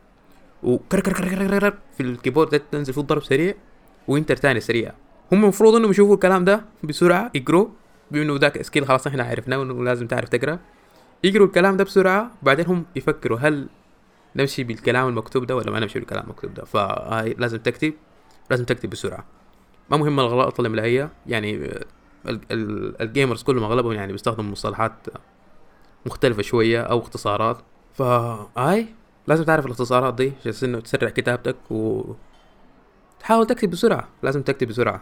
وكر 0.63 0.99
كر 0.99 1.13
كر 1.13 1.29
كر 1.29 1.59
كر 1.59 1.77
في 1.97 2.03
ال 2.03 2.09
keyboard 2.09 2.59
تنزل 2.59 2.93
فيه 2.93 3.01
الضرب 3.01 3.23
سريع 3.23 3.53
و 4.07 4.12
enter 4.12 4.35
ثاني 4.35 4.59
سريع. 4.59 4.93
هم 5.31 5.43
المفروض 5.43 5.75
إنهم 5.75 5.91
يشوفوا 5.91 6.13
الكلام 6.13 6.45
ده 6.45 6.65
بسرعة 6.83 7.31
يقروا 7.35 7.67
بما 8.13 8.23
إنه 8.23 8.35
ذاك 8.37 8.61
skill 8.61 8.87
خلاص 8.87 9.07
إحنا 9.07 9.23
عرفناه 9.23 9.63
انه 9.63 9.83
لازم 9.83 10.07
تعرف 10.07 10.29
تقرأ. 10.29 10.59
يقروا 11.23 11.47
الكلام 11.47 11.77
ده 11.77 11.83
بسرعة 11.83 12.31
وبعدين 12.41 12.65
هم 12.65 12.85
يفكروا 12.95 13.39
هل 13.39 13.67
نمشي 14.35 14.63
بالكلام 14.63 15.07
المكتوب 15.07 15.45
ده 15.45 15.55
ولا 15.55 15.71
ما 15.71 15.79
نمشي 15.79 15.99
بالكلام 15.99 16.23
المكتوب 16.23 16.53
ده. 16.53 16.65
فهاي 16.65 17.35
لازم 17.39 17.57
تكتب 17.57 17.93
لازم 18.49 18.65
تكتب 18.65 18.89
بسرعة. 18.89 19.25
ما 19.89 19.97
مهم 19.97 20.19
الغلط 20.19 20.59
الاملائيه 20.59 21.09
يعني 21.27 21.69
الجيمرز 23.01 23.43
كلهم 23.43 23.63
أغلبهم 23.63 23.91
يعني 23.91 24.11
بيستخدموا 24.11 24.51
مصطلحات 24.51 24.93
مختلفة 26.05 26.41
شوية 26.41 26.81
أو 26.81 26.99
اختصارات. 26.99 27.57
فهاي 27.93 28.87
لازم 29.27 29.43
تعرف 29.43 29.65
الاختصارات 29.65 30.13
دي 30.13 30.33
عشان 30.45 30.69
إنه 30.69 30.79
تسرع 30.79 31.09
كتابتك 31.09 31.71
و 31.71 32.03
تحاول 33.19 33.47
تكتب 33.47 33.69
بسرعة 33.69 34.07
لازم 34.23 34.41
تكتب 34.41 34.67
بسرعة. 34.67 35.01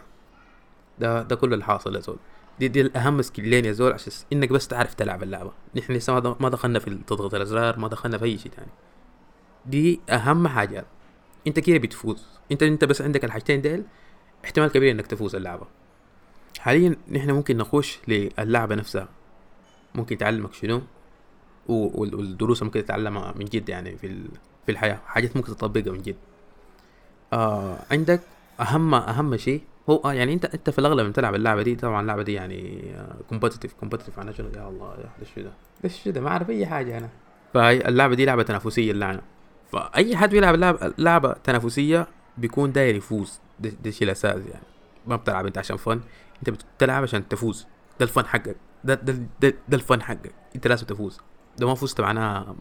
ده 0.98 1.22
ده 1.22 1.36
كل 1.36 1.54
الحاصل 1.54 1.94
يا 1.94 2.00
زول. 2.00 2.18
دي 2.62 2.68
دي 2.68 2.80
الأهم 2.80 3.22
سكيلين 3.22 3.64
يا 3.64 3.72
زول 3.72 3.92
عشان 3.92 4.12
إنك 4.32 4.48
بس 4.48 4.68
تعرف 4.68 4.94
تلعب 4.94 5.22
اللعبة. 5.22 5.52
نحن 5.76 5.92
لسه 5.92 6.36
ما 6.40 6.48
دخلنا 6.48 6.78
في 6.78 6.98
تضغط 7.06 7.34
الأزرار 7.34 7.78
ما 7.78 7.88
دخلنا 7.88 8.18
في 8.18 8.24
أي 8.24 8.38
شيء 8.38 8.52
تاني. 8.52 8.70
دي 9.66 10.00
أهم 10.10 10.48
حاجات 10.48 10.86
أنت 11.46 11.60
كده 11.60 11.78
بتفوز. 11.78 12.26
انت 12.52 12.62
أنت 12.62 12.84
بس 12.84 13.02
عندك 13.02 13.24
الحاجتين 13.24 13.60
ديل 13.60 13.84
احتمال 14.44 14.68
كبير 14.68 14.90
إنك 14.90 15.06
تفوز 15.06 15.36
اللعبة. 15.36 15.66
حاليا 16.58 16.96
نحن 17.10 17.30
ممكن 17.30 17.56
نخش 17.56 17.98
للعبة 18.08 18.74
نفسها. 18.74 19.08
ممكن 19.94 20.18
تعلمك 20.18 20.54
شنو؟ 20.54 20.82
والدروس 21.66 22.62
ممكن 22.62 22.84
تتعلمها 22.84 23.34
من 23.36 23.44
جد 23.44 23.68
يعني 23.68 23.96
في 23.96 24.24
في 24.66 24.72
الحياة. 24.72 25.00
حاجات 25.06 25.36
ممكن 25.36 25.56
تطبقها 25.56 25.92
من 25.92 26.02
جد. 26.02 26.16
آه 27.32 27.78
عندك 27.90 28.20
اهم 28.60 28.94
أهم 28.94 29.36
شيء 29.36 29.62
هو 29.90 29.96
آه 30.04 30.12
يعني 30.12 30.32
انت 30.32 30.44
انت 30.44 30.70
في 30.70 30.78
الأغلب 30.78 31.00
لما 31.00 31.12
تلعب 31.12 31.34
اللعبة 31.34 31.62
دي 31.62 31.76
طبعا 31.76 32.00
اللعبة 32.00 32.22
دي 32.22 32.32
يعني 32.32 32.92
كومبتتف 33.28 33.72
كومبتتف 33.72 34.20
أنا 34.20 34.32
شنو 34.32 34.48
يا 34.56 34.68
الله 34.68 34.94
يا 34.94 35.42
ده؟ 35.82 35.88
شو 35.88 36.10
ده؟ 36.10 36.20
ما 36.20 36.28
أعرف 36.28 36.50
أي 36.50 36.66
حاجة 36.66 36.98
أنا. 36.98 37.08
فهي 37.54 37.88
اللعبة 37.88 38.14
دي 38.14 38.24
لعبة 38.24 38.42
تنافسية 38.42 38.90
اللعنه 38.92 39.20
فأي 39.72 40.16
حد 40.16 40.30
بيلعب 40.30 40.54
لعبه 40.54 40.92
لعبة 40.98 41.32
تنافسية 41.32 42.06
بيكون 42.38 42.72
داير 42.72 42.94
يفوز. 42.94 43.40
ده, 43.60 43.68
ده 43.68 43.90
الشيء 43.90 44.04
الاساسي 44.04 44.48
يعني. 44.48 44.64
ما 45.06 45.16
بتلعب 45.16 45.46
أنت 45.46 45.58
عشان 45.58 45.76
فن 45.76 46.00
أنت 46.38 46.50
بتلعب 46.76 47.02
عشان 47.02 47.28
تفوز. 47.28 47.66
ده 48.00 48.04
الفن 48.06 48.26
حقك. 48.26 48.56
ده 48.84 48.94
ده 48.94 49.12
ده, 49.40 49.54
ده 49.68 49.76
الفن 49.76 50.02
حقك. 50.02 50.32
أنت 50.56 50.66
لازم 50.66 50.86
تفوز. 50.86 51.20
ده 51.58 51.66
ما 51.66 51.74
فزت 51.74 52.00
معناها 52.00 52.54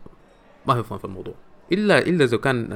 ما 0.68 0.76
في 0.76 0.84
فن 0.84 0.98
في 0.98 1.06
الموضوع. 1.06 1.34
الا 1.72 2.00
إلا 2.00 2.24
إذا 2.24 2.38
كان 2.38 2.68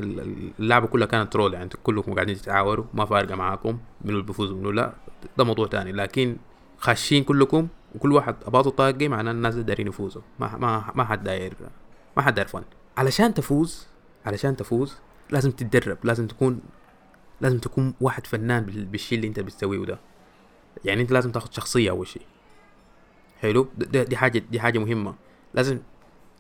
اللعبه 0.60 0.88
كلها 0.88 1.08
كانت 1.08 1.34
ترول 1.34 1.54
يعني 1.54 1.70
كلكم 1.84 2.14
قاعدين 2.14 2.36
تتعاوروا 2.36 2.86
ما 2.94 3.06
فارقة 3.06 3.36
معاكم 3.36 3.78
منو 4.02 4.14
اللي 4.14 4.24
بيفوز 4.24 4.52
ومنو 4.52 4.72
لا. 4.72 4.94
ده 5.38 5.44
موضوع 5.44 5.68
تاني. 5.68 5.92
لكن 5.92 6.38
خاشين 6.78 7.24
كلكم 7.24 7.68
وكل 7.96 8.12
واحد 8.12 8.36
أباطه 8.46 8.70
طاقة 8.70 9.08
معناه 9.08 9.32
الناس 9.32 9.56
دايرين 9.56 9.88
يفوزوا. 9.88 10.22
ما 10.40 10.58
ما 10.58 10.92
ما 10.96 11.04
حد 11.06 11.24
داير 11.24 11.54
ما 12.18 12.24
حد 12.24 12.36
داير 12.36 12.48
فن. 12.48 12.64
علشان 12.98 13.34
تفوز 13.34 13.88
علشان 14.25 14.56
تفوز 14.56 14.98
لازم 15.30 15.52
تتدرب 15.52 15.98
لازم 16.04 16.28
تكون 16.28 16.60
لازم 17.42 17.60
تكون 17.60 17.94
واحد 18.02 18.28
فنان 18.28 18.64
بالشيء 18.64 19.18
اللي 19.18 19.28
أنت 19.28 19.40
بتسويه 19.40 19.86
ده. 19.86 20.00
يعني 20.86 21.02
أنت 21.02 21.12
لازم 21.12 21.32
تاخذ 21.32 21.52
شخصية 21.52 21.90
أول 21.90 22.08
شيء. 22.08 22.25
حلو؟ 23.40 23.68
دي 23.78 24.18
حاجة 24.18 24.40
دي 24.52 24.60
حاجة 24.60 24.80
مهمة. 24.80 25.16
لازم 25.54 25.80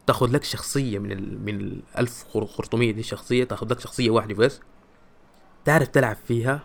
تاخذ 0.07 0.31
لك 0.31 0.43
شخصية 0.43 0.99
من 0.99 1.11
ال 1.11 1.45
من 1.45 1.55
ال 1.61 1.81
1500 1.97 2.91
دي 2.91 3.03
شخصية 3.03 3.43
تاخذ 3.43 3.71
لك 3.71 3.79
شخصية 3.79 4.09
واحدة 4.09 4.35
بس. 4.35 4.59
تعرف 5.65 5.87
تلعب 5.87 6.15
فيها 6.15 6.61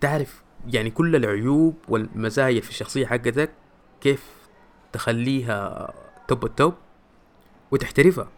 تعرف 0.00 0.42
يعني 0.66 0.90
كل 0.90 1.16
العيوب 1.16 1.74
والمزايا 1.88 2.60
في 2.60 2.70
الشخصية 2.70 3.06
حقتك 3.06 3.50
كيف 4.00 4.24
تخليها 4.92 5.92
توب 6.28 6.44
التوب 6.44 6.74
وتحترفها. 7.70 8.28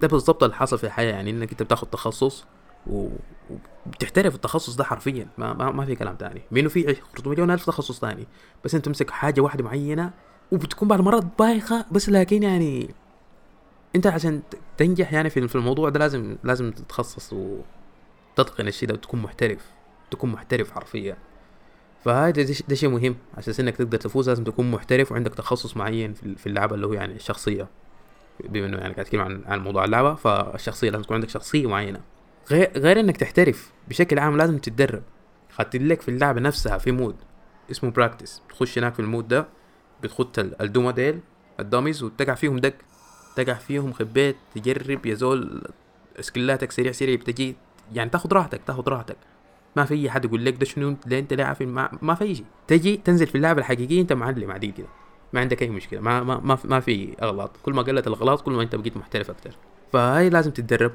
ده 0.00 0.08
بالظبط 0.08 0.42
اللي 0.42 0.56
حصل 0.56 0.78
في 0.78 0.84
الحياة 0.84 1.12
يعني 1.12 1.30
إنك 1.30 1.50
أنت 1.50 1.62
بتاخد 1.62 1.90
تخصص 1.90 2.44
وبتحترف 2.86 4.34
التخصص 4.34 4.76
ده 4.76 4.84
حرفيا 4.84 5.28
ما, 5.38 5.52
ما, 5.52 5.70
ما 5.70 5.84
في 5.84 5.94
كلام 5.96 6.16
تاني. 6.16 6.42
بينه 6.50 6.68
في 6.68 6.94
500 6.94 7.28
مليون 7.28 7.50
الف 7.50 7.66
تخصص 7.66 8.00
تاني 8.00 8.26
بس 8.64 8.74
أنت 8.74 8.84
تمسك 8.84 9.10
حاجة 9.10 9.40
واحدة 9.40 9.64
معينة 9.64 10.10
وبتكون 10.52 10.88
بعض 10.88 10.98
المرات 10.98 11.24
بايخة 11.38 11.84
بس 11.92 12.08
لكن 12.08 12.42
يعني 12.42 12.94
انت 13.96 14.06
عشان 14.06 14.42
تنجح 14.76 15.12
يعني 15.12 15.30
في 15.30 15.54
الموضوع 15.54 15.88
ده 15.88 15.98
لازم 15.98 16.36
لازم 16.44 16.70
تتخصص 16.70 17.32
وتتقن 17.32 18.68
الشيء 18.68 18.88
ده 18.88 18.94
وتكون 18.94 19.22
محترف 19.22 19.66
تكون 20.10 20.32
محترف 20.32 20.70
حرفيا. 20.70 21.16
فهذا 22.04 22.42
ده 22.68 22.74
شيء 22.74 22.88
مهم. 22.88 23.16
عشان 23.38 23.54
إنك 23.60 23.76
تقدر 23.76 23.98
تفوز 23.98 24.28
لازم 24.28 24.44
تكون 24.44 24.70
محترف 24.70 25.12
وعندك 25.12 25.34
تخصص 25.34 25.76
معين 25.76 26.12
في 26.12 26.46
اللعبة 26.46 26.74
اللي 26.74 26.86
هو 26.86 26.92
يعني 26.92 27.14
الشخصية. 27.14 27.68
بما 28.44 28.66
إنه 28.66 28.78
يعني 28.78 28.92
قاعد 28.94 29.06
اتكلم 29.06 29.20
عن 29.20 29.42
عن 29.46 29.60
موضوع 29.60 29.84
اللعبة 29.84 30.14
فالشخصية 30.14 30.90
لازم 30.90 31.02
تكون 31.02 31.14
عندك 31.14 31.28
شخصية 31.28 31.66
معينة. 31.66 32.00
غير 32.50 32.70
غير 32.76 33.00
إنك 33.00 33.16
تحترف 33.16 33.72
بشكل 33.88 34.18
عام 34.18 34.36
لازم 34.36 34.58
تتدرب. 34.58 35.02
خدت 35.50 35.76
لك 35.76 36.00
في 36.02 36.08
اللعبة 36.08 36.40
نفسها 36.40 36.78
في 36.78 36.92
mode 36.92 37.16
اسمه 37.70 37.90
practice 37.90 38.42
تخش 38.48 38.78
هناك 38.78 38.94
في 38.94 39.00
ال 39.00 39.06
mode 39.06 39.28
ده 39.28 39.46
بتخت 40.02 40.38
الدوما 40.38 40.90
ديل 40.90 41.20
ال 41.60 41.65
dummies 41.65 42.02
وتقع 42.02 42.34
فيهم 42.34 42.58
دق. 42.58 42.74
تقع 43.36 43.54
فيهم 43.54 43.92
خبيت 43.92 44.36
تجرب 44.54 45.06
يا 45.06 45.14
زول 45.14 45.62
سكلاتك 46.20 46.72
سريع 46.72 46.92
سريع 46.92 47.14
بتجي 47.14 47.56
يعني 47.92 48.10
تاخد 48.10 48.32
راحتك 48.32 48.60
تاخد 48.66 48.88
راحتك. 48.88 49.16
ما 49.76 49.84
في 49.84 50.10
حد 50.10 50.24
يقول 50.24 50.44
لك 50.44 50.54
ده 50.54 50.64
شنو؟ 50.64 50.96
ليه 51.06 51.18
أنت 51.18 51.40
عارف 51.40 51.62
ما, 51.62 51.98
ما 52.02 52.14
في 52.14 52.34
شيء. 52.34 52.44
تجي 52.66 52.96
تنزل 52.96 53.26
في 53.26 53.34
اللعبه 53.34 53.60
الحقيقيه 53.60 54.00
أنت 54.00 54.12
معلم 54.12 54.50
عديد 54.50 54.74
كده. 54.74 54.86
ما 55.32 55.40
عندك 55.40 55.62
أي 55.62 55.70
مشكلة. 55.70 56.00
ما 56.00 56.22
ما 56.22 56.40
ما, 56.40 56.58
ما 56.64 56.80
في 56.80 57.16
أغلاط. 57.22 57.56
كل 57.62 57.72
ما 57.72 57.82
قلت 57.82 58.06
الأغلاط 58.06 58.40
كل 58.40 58.52
ما 58.52 58.62
أنت 58.62 58.76
بقيت 58.76 58.96
محترف 58.96 59.30
أكتر. 59.30 59.56
فهاي 59.92 60.30
لازم 60.30 60.50
تتدرب. 60.50 60.92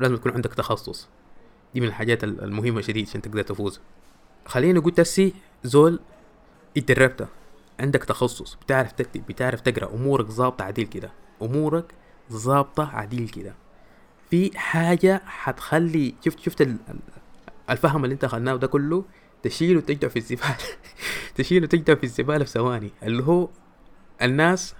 لازم 0.00 0.14
يكون 0.14 0.32
عندك 0.32 0.54
تخصص. 0.54 1.08
دي 1.74 1.80
من 1.80 1.86
الحاجات 1.86 2.24
المهمة 2.24 2.80
شديد 2.80 3.08
عشان 3.08 3.22
تقدر 3.22 3.42
تفوز. 3.42 3.80
خلينا 4.46 4.78
نقول 4.78 4.92
تسي 4.92 5.32
زول 5.64 6.00
اتدربت 6.76 7.28
عندك 7.80 8.04
تخصص. 8.04 8.54
بتعرف 8.54 8.92
تكتب 8.92 9.26
بتعرف 9.28 9.60
تقرأ 9.60 9.94
أمورك 9.94 10.26
ظابطة 10.26 10.64
عديل 10.64 10.86
كده. 10.86 11.10
أمورك 11.42 11.94
ظابطة 12.32 12.96
عديل 12.96 13.28
كده. 13.28 13.54
في 14.30 14.58
حاجة 14.58 15.22
حتخلي 15.26 16.14
شفت 16.24 16.38
شفت 16.40 16.68
الفهم 17.70 18.04
اللي 18.04 18.14
انت 18.14 18.24
اخذناه 18.24 18.56
ده 18.56 18.66
كله؟ 18.66 19.04
تشيله 19.42 19.78
وتجدع 19.78 20.08
في 20.08 20.16
الزبالة. 20.16 20.56
تشيله 21.36 21.64
وتجدع 21.64 21.94
في 21.94 22.04
الزبالة 22.04 22.44
في 22.44 22.50
ثواني. 22.50 22.90
اللي 23.02 23.22
هو 23.22 23.48
الناس 24.22 24.74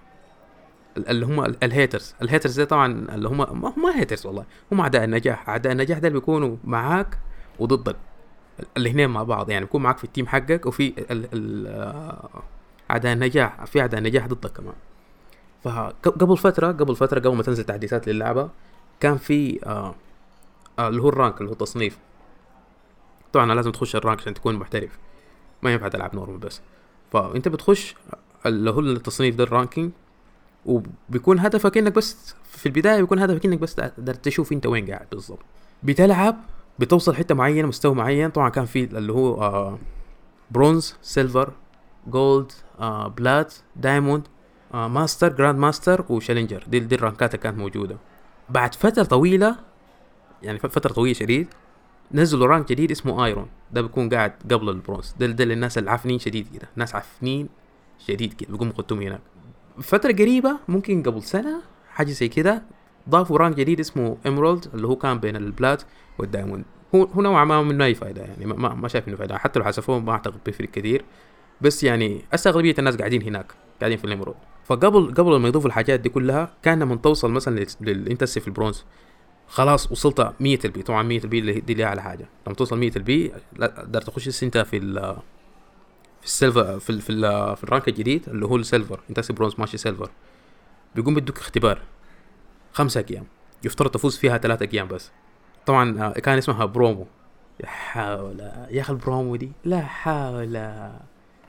اللي 0.97 1.27
هم 1.27 1.45
ال 1.45 1.54
haters. 1.54 2.15
ال 2.23 2.28
haters 2.28 2.61
ده 2.61 2.65
طبعا 2.65 3.15
اللي 3.15 3.29
هم 3.29 3.61
ما 3.61 3.75
هم 3.77 3.87
haters 3.87 4.27
والله. 4.27 4.45
هم 4.73 4.81
أعداء 4.81 5.05
النجاح. 5.05 5.49
أعداء 5.49 5.73
النجاح 5.73 5.99
ده 5.99 6.09
بيكونوا 6.09 6.57
معاك 6.65 7.19
وضدك. 7.59 7.97
الاثنين 8.77 9.11
مع 9.11 9.23
بعض 9.23 9.51
يعني. 9.51 9.65
بيكون 9.65 9.83
معاك 9.83 9.99
في 9.99 10.05
ال 10.05 10.09
team 10.09 10.27
حقك 10.27 10.67
وفي 10.67 10.95
آه، 11.69 12.43
أعداء 12.91 13.13
النجاح 13.13 13.65
في 13.65 13.81
أعداء 13.81 13.99
النجاح 13.99 14.27
ضدك 14.27 14.53
كمان. 14.53 14.75
فقبل 15.65 16.37
فترة 16.37 16.67
قبل 16.73 16.97
فترة 16.97 17.21
قبل 17.21 17.37
ما 17.37 17.43
تنزل 17.43 17.65
تحديثات 17.65 18.09
للعبة 18.09 18.51
كان 19.01 19.17
في 19.17 19.67
آه 19.67 19.95
آه 20.79 20.89
اللي 20.89 21.03
هو 21.03 21.09
ال 21.09 21.15
rank 21.15 21.39
اللي 21.41 21.49
هو 21.49 21.53
التصنيف. 21.53 21.99
طبعا 23.33 23.55
لازم 23.55 23.71
تخش 23.73 23.97
ال 23.97 24.02
rank 24.02 24.21
عشان 24.21 24.35
تكون 24.35 24.55
محترف. 24.55 24.99
ما 25.63 25.73
ينفع 25.73 25.89
تلعب 25.89 26.15
normal 26.15 26.39
بس. 26.39 26.61
فأنت 27.13 27.49
بتخش 27.49 27.95
اللي 28.47 28.71
هو 28.71 28.81
التصنيف 28.81 29.35
ده 29.37 29.45
ال 29.45 29.51
ranking 29.51 29.91
وبيكون 30.67 31.39
هدفك 31.39 31.79
إنك 31.79 31.93
بس 31.93 32.35
في 32.45 32.67
البداية 32.67 33.01
بيكون 33.01 33.19
هدفك 33.19 33.45
إنك 33.47 33.59
بس 33.59 33.75
تشوف 34.23 34.53
أنت 34.53 34.67
وين 34.67 34.91
قاعد 34.91 35.07
بالضبط. 35.11 35.39
بتلعب 35.83 36.37
بتوصل 36.79 37.15
حتة 37.15 37.35
معينة 37.35 37.69
مستوى 37.69 37.95
معين. 37.95 38.31
طبعا 38.31 38.49
كان 38.49 38.65
في 38.65 38.85
اللي 38.85 39.13
هو 39.13 39.43
آه 39.43 39.79
bronze 40.51 40.97
silver 41.03 41.53
gold 42.07 42.53
آه 42.81 43.09
plat 43.09 43.55
diamond 43.77 44.23
master 44.75 45.33
grandmaster 45.33 45.59
و 45.59 46.05
challenger 46.09 46.65
دي, 46.69 46.81
دي 46.81 46.95
ال 46.95 47.02
rankات 47.02 47.35
اللي 47.35 47.43
كانت 47.43 47.59
موجودة. 47.59 47.97
بعد 48.49 48.75
فترة 48.75 49.03
طويلة 49.03 49.57
يعني 50.43 50.59
فترة 50.59 50.93
طويلة 50.93 51.15
شديد 51.15 51.49
نزلوا 52.13 52.47
rank 52.47 52.69
جديد 52.69 52.91
اسمه 52.91 53.25
iron 53.25 53.47
ده 53.73 53.81
بيكون 53.83 54.09
قاعد 54.09 54.33
قبل 54.51 54.69
البرونز. 54.69 55.15
ده, 55.19 55.27
ده 55.27 55.45
للناس 55.45 55.79
العفنين 55.79 56.19
شديد 56.19 56.49
كده. 56.55 56.69
ناس 56.77 56.95
عفنين 56.95 57.49
شديد 58.07 58.33
كده 58.33 58.53
بيقوموا 58.53 58.73
يختهم 58.73 59.01
هناك. 59.03 59.21
فترة 59.83 60.13
قريبة 60.13 60.57
ممكن 60.69 61.03
قبل 61.03 61.23
سنة 61.23 61.61
حاجة 61.91 62.11
زي 62.11 62.29
كده 62.29 62.63
ضافوا 63.09 63.39
rank 63.39 63.57
جديد 63.57 63.81
اسمه 63.81 64.17
emerald 64.27 64.67
اللي 64.75 64.87
هو 64.87 64.97
كان 64.97 65.19
بين 65.19 65.37
ال 65.37 65.46
plat 65.46 65.83
وال 66.19 66.28
diamond. 66.28 66.65
هو 66.95 67.05
هو 67.05 67.23
نوعا 67.23 67.45
ما 67.45 67.63
منه 67.63 67.85
اي 67.85 67.95
فائدة 67.95 68.23
يعني 68.23 68.47
ما, 68.47 68.75
ما 68.75 68.89
شايف 68.89 69.09
إنه 69.09 69.17
فائدة 69.17 69.39
حتى 69.39 69.59
لو 69.59 69.65
حذفوه 69.65 69.99
ما 69.99 70.13
أعتقد 70.13 70.41
بيفرق 70.47 70.71
كثير 70.71 71.05
بس 71.61 71.85
يعني 71.85 72.25
هسه 72.33 72.51
اغلبية 72.51 72.75
الناس 72.79 72.97
قاعدين 72.97 73.23
هناك. 73.23 73.53
قاعدين 73.81 73.99
في 73.99 74.05
ال 74.05 74.09
emerald 74.09 74.37
فقبل 74.65 75.15
قبل 75.15 75.37
ما 75.37 75.49
يضيفوا 75.49 75.69
الحاجات 75.69 76.01
دي 76.01 76.09
كلها 76.09 76.53
كان 76.63 76.83
لما 76.83 76.97
توصل 76.97 77.31
مثلا 77.31 77.67
انت 77.89 78.25
في 78.25 78.49
البرونز. 78.49 78.85
خلاص 79.49 79.93
وصلت 79.93 80.33
100 80.41 80.59
LP. 80.65 80.83
طبعا 80.83 81.03
100 81.03 81.21
LP 81.25 81.61
دي 81.61 81.73
اللي 81.73 81.85
أعلى 81.85 82.03
حاجة. 82.03 82.29
لما 82.47 82.55
توصل 82.57 82.79
100 82.79 82.93
LP 82.97 83.33
تقدر 83.59 84.03
تخش 84.03 84.45
أنت 84.45 84.59
في 84.59 84.77
ال 84.77 85.17
في 86.21 86.27
ال 86.27 86.34
silver 86.34 86.79
في 86.79 86.91
ال 86.91 87.01
في, 87.01 87.11
ال 87.11 87.57
في 87.57 87.65
ال 87.65 87.70
rank 87.70 87.89
الجديد 87.89 88.29
اللي 88.29 88.47
هو 88.47 88.57
ال 88.57 88.63
silver 88.63 89.01
انت 89.11 89.33
برونز 89.33 89.55
ماشي 89.59 89.77
silver. 89.77 90.11
بيقوم 90.95 91.15
بديك 91.15 91.39
اختبار. 91.39 91.83
خمسة 92.73 93.05
أيام. 93.11 93.27
يفترض 93.65 93.91
تفوز 93.91 94.17
فيها 94.17 94.39
ثلاثة 94.39 94.69
أيام 94.75 94.89
بس. 94.89 95.11
طبعا 95.67 96.03
آه، 96.03 96.13
كان 96.13 96.39
اسمها 96.39 96.65
برومو. 96.65 97.07
يا 97.61 97.67
حول 97.67 98.41
يا 98.71 98.81
أخي 98.81 98.93
البرومو 98.93 99.37
دي. 99.37 99.53
لا 99.65 99.81
حول. 99.81 100.57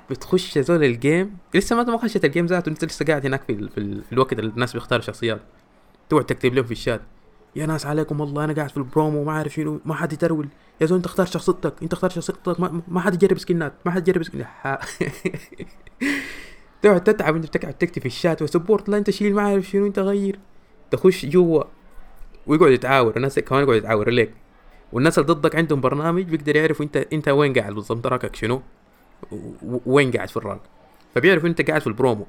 بتخش 0.10 0.58
زول 0.58 0.84
ال 0.84 0.95
game 0.95 1.38
لسه 1.54 1.76
ما 1.76 1.98
خشيت 1.98 2.26
ال 2.26 2.30
game 2.30 2.46
ذاته 2.46 2.70
انت 2.70 2.86
لسه 2.86 3.06
قاعد 3.06 3.26
هناك 3.26 3.42
في. 3.48 3.70
في, 3.70 3.78
ال... 3.78 4.04
في 4.04 4.14
الوقت 4.14 4.34
اللي 4.34 4.52
الناس 4.52 4.74
بيختاروا 4.74 5.04
شخصيات. 5.04 5.42
تقعد 6.10 6.26
تكتب 6.26 6.54
لهم 6.54 6.66
في 6.66 6.72
الشات 6.72 7.02
يا 7.56 7.66
ناس 7.66 7.86
عليكم 7.86 8.22
الله 8.22 8.44
أنا 8.44 8.54
قاعد 8.54 8.70
في 8.70 8.78
البرومو 8.78 9.24
ما 9.24 9.32
عارف 9.32 9.54
شنو 9.54 9.80
ما 9.86 9.94
حد 9.96 10.14
ي 10.14 10.20
troll 10.20 10.48
يا 10.82 10.86
زول 10.86 10.98
أنت 10.98 11.06
اختار 11.06 11.26
شخصيتك 11.26 11.74
أنت 11.84 11.94
اختار 11.94 12.10
شخصيتك 12.10 12.60
ما, 12.60 12.82
ما 12.88 13.00
حد 13.00 13.14
يجرب 13.14 13.38
skinات 13.38 13.74
ما 13.86 13.92
حد 13.92 14.08
يجرب 14.08 14.24
skinات 14.24 14.48
تقعد 16.82 17.04
تتعب 17.04 17.36
انت 17.36 17.46
بتقعد 17.46 17.74
تكتب 17.74 18.02
في 18.02 18.06
الشات 18.06 18.42
و 18.42 18.48
support 18.48 18.90
لا 18.90 18.98
أنت 18.98 19.10
شيل 19.10 19.36
ما 19.36 19.42
عارف 19.42 19.70
شنو 19.70 19.86
أنت 19.86 20.00
غير. 20.00 20.40
تخش 20.92 21.26
جوا 21.26 21.64
ويقعد 22.48 22.72
يتعاور 22.72 23.18
الناس 23.18 23.40
كمان 23.40 23.64
يقعد 23.64 23.76
يتعاور 23.76 24.10
لك 24.10 24.34
والناس 24.94 25.20
اللي 25.20 25.34
ضدك 25.34 25.56
عندهم 25.56 25.82
برنامج 25.82 26.24
بيقدر 26.24 26.56
يعرفوا 26.56 26.86
انت 26.86 26.98
أنت 26.98 27.28
وين 27.30 27.54
قاعد 27.54 27.74
بالضبط 27.74 28.08
rankك 28.08 28.36
شنو. 28.36 28.62
وين 29.86 30.12
قاعد 30.12 30.30
في 30.30 30.38
ال 30.38 30.43
rank 30.43 30.62
فبيعرفوا 31.16 31.50
إنت 31.50 31.62
قاعد 31.62 31.82
في 31.82 31.88
البرومو. 31.88 32.26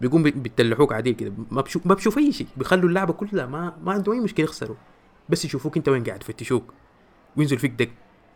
بيقوم 0.00 0.22
بيتلحوك 0.22 0.92
عديل 0.92 1.14
كده. 1.14 1.32
ما 1.50 1.62
بشوف 1.62 1.86
ما 1.86 1.94
بشوف 1.94 2.18
أي 2.18 2.32
شيء. 2.32 2.46
بيخلوا 2.56 2.88
اللعبة 2.88 3.12
كلها 3.12 3.46
ما 3.46 3.76
ما 3.82 3.92
عندهم 3.92 4.14
أي 4.14 4.20
مشكلة 4.20 4.44
يخسروا. 4.44 4.76
بس 5.28 5.44
يشوفوك 5.44 5.76
إنت 5.76 5.88
وين 5.88 6.04
قاعد. 6.04 6.22
يفتشوك. 6.22 6.74
وينزل 7.36 7.58
فيك 7.58 7.70
دك. 7.70 7.90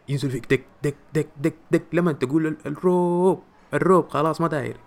ينزل 0.08 0.30
فيك 0.30 0.50
دك. 0.50 0.62
دك. 0.82 0.94
دك. 1.14 1.28
دك. 1.40 1.54
دك. 1.70 1.82
لما 1.92 2.12
تقول 2.12 2.56
الروب. 2.66 3.42
الروب 3.75 4.08
خلاص 4.08 4.40
ما 4.40 4.49
داير. 4.49 4.76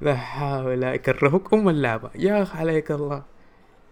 لا 0.00 0.16
حول. 0.16 0.82
يكرهوك 0.82 1.54
أم 1.54 1.68
اللعبة. 1.68 2.10
يا 2.14 2.42
اخ 2.42 2.56
عليك 2.56 2.90
الله. 2.90 3.22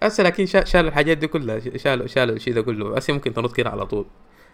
هسه 0.02 0.22
لكن 0.22 0.46
شال 0.46 0.86
الحاجات 0.86 1.18
دي 1.18 1.26
كلها. 1.26 1.58
شالوا 1.76 2.06
شالوا 2.06 2.36
الشيء 2.36 2.54
ده 2.54 2.62
كله. 2.62 2.96
هسه 2.96 3.12
ممكن 3.12 3.34
تنط 3.34 3.52
كده 3.52 3.70
على 3.70 3.86
طول. 3.86 4.06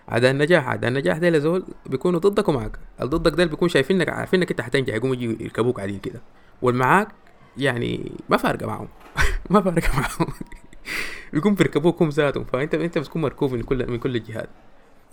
عدا 0.09 0.31
النجاح 0.31 0.69
عدا 0.69 0.89
النجاح 0.89 1.19
ده 1.19 1.31
لزول 1.31 1.65
بيكونوا 1.87 2.21
ضدك 2.21 2.49
ومعك. 2.49 2.79
اللي 3.01 3.11
ضدك 3.11 3.33
ده 3.33 3.45
بيكون 3.45 3.69
شايفينك 3.69 4.09
عارفينك 4.09 4.51
انت 4.51 4.61
حتنجح 4.61 4.95
يقوموا 4.95 5.15
يجي 5.15 5.45
يركبوك 5.45 5.81
عليه 5.81 6.01
كده. 6.01 6.21
والمعاك 6.63 7.09
يعني 7.57 8.13
ما 8.29 8.37
فارقة 8.37 8.67
معهم. 8.67 8.89
ما 9.51 9.61
فارقة 9.61 9.89
معهم. 10.01 10.33
بيكون 11.33 11.55
بيركبوك 11.55 12.03
هم 12.03 12.09
ذاتهم. 12.09 12.45
فانت 12.45 12.75
انت 12.75 12.99
بتكون 12.99 13.23
مركوب 13.23 13.55
من 13.55 13.63
كل 13.63 13.91
من 13.91 13.99
كل 13.99 14.17
الجهات. 14.17 14.49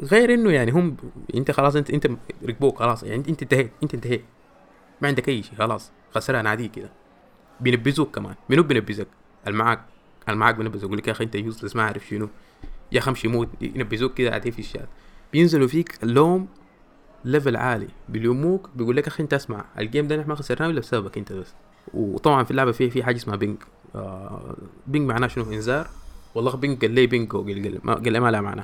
غير 0.02 0.34
انه 0.34 0.52
يعني 0.52 0.72
هم 0.72 0.98
انت 1.36 1.52
خلاص 1.52 1.76
انت 1.76 1.90
انت 1.90 2.08
ركبوك 2.46 2.80
خلاص. 2.80 3.04
يعني 3.04 3.24
انت 3.30 3.42
انتهيت 3.44 3.72
انت 3.84 3.94
انتهيت. 3.94 4.26
ما 5.02 5.08
عندك 5.08 5.30
أي 5.30 5.44
شيء 5.44 5.56
خلاص. 5.58 5.92
خسران 6.16 6.48
عادي 6.48 6.68
كده. 6.68 6.90
بينبذوك 7.60 8.16
كمان. 8.16 8.36
منو 8.50 8.64
بينبذك؟ 8.64 9.08
المعاك. 9.48 9.82
المعاك 10.30 10.56
بينبذك. 10.56 10.84
يقول 10.84 10.98
لك 10.98 11.08
يا 11.08 11.12
أخي 11.12 11.24
انت 11.24 11.36
useless 11.36 11.76
ما 11.76 11.82
أعرف 11.84 12.08
شنو. 12.08 12.30
يا 12.92 13.00
أخي 13.00 13.10
امشي 13.10 13.28
موت 13.28 13.50
ينبذوك 13.62 14.14
كده 14.14 14.30
قاعدين 14.30 14.52
في 14.52 14.60
الشات 14.60 14.90
بينزلوا 15.34 15.68
فيك 15.68 16.04
اللوم 16.04 16.48
level 17.26 17.56
عالي. 17.56 17.88
بيلوموك 18.10 18.70
بيقول 18.76 18.96
لك 18.96 19.08
أخي 19.08 19.24
أنت 19.24 19.34
اسمع 19.34 19.66
ال 19.80 19.86
game 19.86 20.08
ده 20.08 20.18
نحن 20.18 20.30
ما 20.30 20.36
خسرناه 20.36 20.70
إلا 20.70 20.80
بسببك 20.80 21.18
أنت 21.18 21.34
بس. 21.34 21.54
وطبعا 21.94 22.44
في 22.44 22.52
اللعبة 22.52 22.72
في 22.72 22.90
في 22.90 23.04
حاجة 23.04 23.16
اسمها 23.16 23.36
ping 23.36 23.58
آه 23.96 24.56
ping 24.88 25.10
معناه 25.10 25.28
شنو؟ 25.28 25.54
إنذار. 25.54 25.90
والله 26.36 26.56
ping 26.56 26.82
قال 26.82 26.92
لي 26.92 27.08
ping 27.08 27.32
قال 27.32 28.14
لي 28.14 28.20
ما 28.20 28.32
لا 28.32 28.42
معنى. 28.42 28.64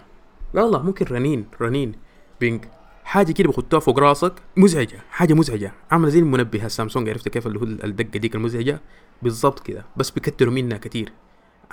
والله 0.53 0.82
ممكن 0.84 1.06
رنين 1.06 1.46
رنين 1.62 1.96
ping. 2.39 2.65
حاجة 3.03 3.32
كده 3.32 3.50
بخطوها 3.50 3.80
فوق 3.80 4.00
راسك 4.00 4.34
مزعجة 4.58 5.00
حاجة 5.10 5.34
مزعجة. 5.34 5.74
عاملة 5.92 6.10
زي 6.10 6.20
المنبه 6.20 6.65
السامسونج 6.65 7.10
عرفت 7.10 7.30
كيف 7.30 7.48
اللي 7.48 7.60
هو 7.60 7.63
الدقة 7.63 8.20
ديك 8.20 8.36
المزعجة؟ 8.36 8.82
بالضبط 9.22 9.60
كده 9.60 9.86
بس 9.98 10.10
بيكتروا 10.10 10.53
منها 10.53 10.77
كتير. 10.77 11.12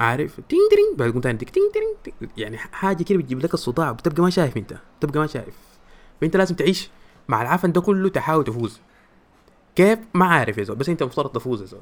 عارف؟ 0.00 0.40
تين 0.48 0.58
تين 0.70 0.96
بعد 0.96 1.20
تاني 1.20 1.38
تين 1.38 1.62
تين 2.04 2.28
يعني 2.36 2.58
حاجة 2.58 3.02
كده 3.02 3.18
بتجيب 3.18 3.38
لك 3.38 3.54
الصداع 3.54 3.92
بتبقى 3.92 4.22
ما 4.22 4.30
شايف 4.30 4.56
انت 4.56 4.74
بتبقى 5.02 5.20
ما 5.20 5.26
شايف. 5.26 5.54
فانت 6.20 6.36
لازم 6.36 6.54
تعيش 6.54 6.90
مع 7.28 7.42
العفن 7.42 7.72
ده 7.72 7.80
كله 7.80 8.08
تحاول 8.08 8.44
تفوز. 8.44 8.80
كيف؟ 9.76 9.98
ما 10.14 10.26
عارف 10.26 10.58
يا 10.58 10.64
زول 10.64 10.76
بس 10.76 10.88
انت 10.88 11.02
مفترض 11.02 11.30
تفوز 11.30 11.60
يا 11.60 11.66
زول. 11.66 11.80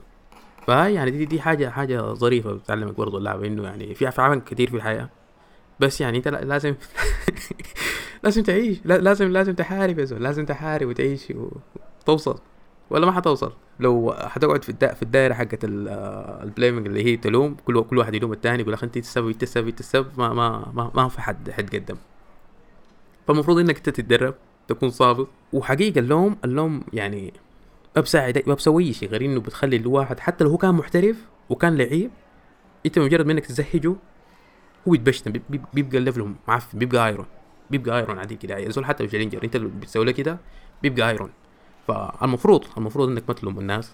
يعني 0.69 1.11
دي, 1.11 1.25
دي 1.25 1.41
حاجة 1.41 1.69
حاجة 1.69 2.01
ظريفة 2.15 2.53
بتعلمك 2.53 2.95
برضه 2.95 3.19
اللعبة 3.19 3.47
انه 3.47 3.65
يعني 3.65 3.95
في 3.95 4.07
عفن 4.07 4.41
كتير 4.41 4.71
في 4.71 4.77
الحياة. 4.77 5.09
بس 5.81 6.01
يعني 6.01 6.19
انت 6.19 6.29
لازم 6.29 6.75
لازم 8.25 8.43
تعيش 8.43 8.79
لازم 8.85 9.29
لازم 9.33 9.55
تحارب 9.55 9.99
يا 9.99 10.05
زول 10.05 10.23
لازم 10.23 10.45
تحارب 10.45 10.89
وتعيش 10.89 11.33
وتوصل. 12.01 12.39
ولا 12.91 13.07
ما 13.07 13.13
حتوصل. 13.13 13.53
لو 13.81 14.15
حتقعد 14.19 14.65
في 14.65 14.73
في 14.95 15.03
الدائره 15.03 15.35
حقت 15.35 15.59
ال 15.65 15.80
blaming 15.80 16.87
اللي 16.87 17.05
هي 17.05 17.17
تلوم 17.17 17.57
كل 17.65 17.83
كل 17.83 17.99
واحد 17.99 18.15
يلوم 18.15 18.33
الثاني 18.33 18.63
يقول 18.63 18.75
أخي 18.75 18.87
أنت 18.87 18.99
تسوي 18.99 19.35
تسوي 19.35 19.73
تسوي 19.73 20.07
ما 20.19 20.33
ما 20.33 20.73
ما, 20.75 20.91
ما 20.95 21.09
في 21.09 21.21
حد 21.21 21.51
حيتقدم. 21.51 21.97
فالمفروض 23.29 23.59
إنك 23.59 23.77
أنت 23.77 23.89
تتدرب 23.91 24.35
تكون 24.69 24.91
صابر. 24.91 25.27
وحقيقة 25.53 25.99
اللوم 25.99 26.37
اللوم 26.45 26.83
يعني 26.93 27.33
ما 27.97 28.03
بساعد 28.03 28.43
ما 28.47 28.55
بسوي 28.55 28.93
شيء 28.93 29.09
غير 29.09 29.25
إنه 29.25 29.41
بتخلي 29.41 29.77
الواحد 29.77 30.21
حتى 30.21 30.45
لو 30.45 30.51
هو 30.51 30.57
كان 30.57 30.75
محترف 30.75 31.17
وكان 31.51 31.77
لعيب 31.77 32.11
أنت 32.87 32.99
مجرد 32.99 33.27
منك 33.27 33.47
تزهجه 33.47 33.95
هو 34.89 34.95
يتبشتم 34.95 35.33
بيبقى 35.75 35.99
ال 35.99 36.05
level 36.05 36.35
معفن 36.49 36.79
بيبقى 36.79 37.07
iron 37.09 37.27
بيبقى 37.71 37.99
iron 37.99 38.19
عادي 38.19 38.37
كده 38.37 38.59
يا 38.59 38.65
زول 38.65 38.85
حتى 38.85 39.09
في 39.09 39.17
challenger 39.17 39.45
أنت 39.45 39.57
بتسوي 39.57 40.05
له 40.05 40.13
كده 40.13 40.39
بيبقى 40.83 41.11
iron 41.11 41.31
فالمفروض 41.89 42.65
المفروض 42.77 43.09
إنك 43.09 43.23
ما 43.29 43.35
تلوم 43.35 43.59
الناس. 43.59 43.93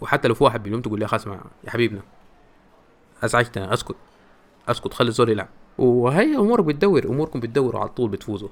وحتى 0.00 0.28
لو 0.28 0.34
في 0.34 0.44
واحد 0.44 0.62
بيلوم 0.62 0.80
تقول 0.80 1.00
له 1.00 1.06
خلاص 1.06 1.26
يا 1.26 1.70
حبيبنا 1.70 2.02
ازعجتنا 3.22 3.74
أسكت 3.74 3.96
أسكت 4.68 4.94
خلي 4.94 5.08
الزول 5.08 5.28
يلعب. 5.28 5.48
وهي 5.78 6.36
أمورك 6.36 6.64
بتدور 6.64 7.04
أموركم 7.04 7.40
بتدوروا 7.40 7.80
على 7.80 7.88
طول 7.88 8.10
بتفوزوا. 8.10 8.48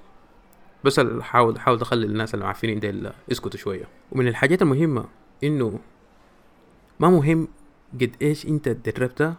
بس 0.85 1.01
حاول 1.21 1.61
حاول 1.61 1.79
تخلي 1.79 2.07
الناس 2.07 2.35
اللي 2.35 2.45
معفنين 2.45 2.81
ديل 2.81 3.11
يسكتوا 3.29 3.61
شوية. 3.61 3.89
ومن 4.13 4.29
الحاجات 4.29 4.63
المهمة 4.63 5.05
إنه 5.45 5.79
ما 7.01 7.09
مهم 7.11 7.49
قد 7.95 8.17
إيش 8.23 8.47
أنت 8.47 8.69
تدربت 8.69 9.35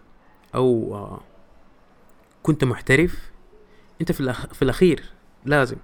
أو 0.56 1.18
كنت 2.44 2.64
محترف 2.64 3.32
أنت. 4.02 4.12
في 4.12 4.62
الأخير 4.62 5.04
لازم 5.46 5.78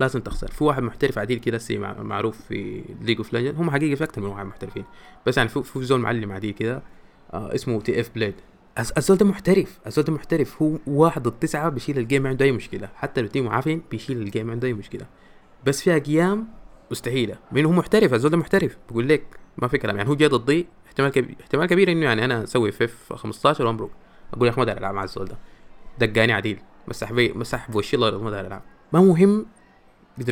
لازم 0.00 0.20
تخسر. 0.20 0.48
في 0.48 0.64
واحد 0.64 0.82
محترف 0.82 1.18
عديل 1.18 1.38
كده 1.38 1.58
سي 1.58 1.78
معروف 1.78 2.40
في 2.40 2.84
League 3.00 3.16
of 3.16 3.32
Legends 3.32 3.56
هم 3.56 3.70
حقيقة 3.70 3.94
في 3.94 4.04
أكثر 4.04 4.20
من 4.20 4.26
واحد 4.26 4.46
محترفين. 4.46 4.84
بس 5.26 5.36
يعني 5.36 5.48
في, 5.48 5.62
في 5.62 5.84
زول 5.84 6.00
معلم 6.00 6.32
عديل 6.32 6.50
كده 6.50 6.82
آه 7.32 7.54
اسمه 7.54 7.80
TF 7.80 8.10
Blade 8.14 8.34
الزول 8.96 9.16
ده 9.16 9.26
محترف. 9.26 9.78
الزول 9.86 10.04
ده 10.04 10.12
محترف. 10.12 10.62
هو 10.62 10.78
واحد 10.86 11.22
ضد 11.22 11.38
تسعة 11.38 11.68
بيشيل 11.68 11.98
ال 11.98 12.04
game 12.04 12.26
عنده 12.26 12.44
أي 12.44 12.52
مشكلة. 12.52 12.88
حتى 12.94 13.20
لو 13.20 13.26
team 13.26 13.48
عفنين 13.48 13.82
بيشيل 13.90 14.22
ال 14.22 14.28
game 14.28 14.50
عنده 14.50 14.68
أي 14.68 14.72
مشكلة. 14.72 15.06
بس 15.66 15.82
في 15.82 15.94
أيام 15.94 16.48
مستحيلة. 16.90 17.38
من 17.52 17.64
هو 17.64 17.72
محترف؟ 17.72 18.14
الزول 18.14 18.30
ده 18.30 18.36
محترف. 18.36 18.76
بقول 18.90 19.08
لك 19.08 19.22
ما 19.58 19.68
في 19.68 19.78
كلام. 19.78 19.96
يعني 19.96 20.08
هو 20.08 20.14
جاي 20.14 20.28
ضدي. 20.28 20.66
احتمال 20.86 21.10
كبير 21.10 21.36
احتمال 21.40 21.66
كبير 21.66 21.92
إنه 21.92 22.04
يعني 22.04 22.24
أنا 22.24 22.44
أسوي 22.44 22.72
فيف 22.72 23.12
15 23.12 23.66
وأمرق. 23.66 23.90
أقول 24.34 24.46
يا 24.46 24.52
أخي 24.52 24.60
ما 24.60 24.72
ألعب 24.78 24.94
مع 24.94 25.04
الزول 25.04 25.24
ده. 25.24 25.38
دقاني 26.06 26.32
عديل. 26.32 26.58
مسح 26.88 27.12
بي 27.12 27.32
مسح 27.32 27.70
بوشي 27.70 27.96
الله 27.96 28.22
ما 28.22 28.40
ألعب. 28.40 28.62
ما 28.92 29.00
مهم 29.00 29.46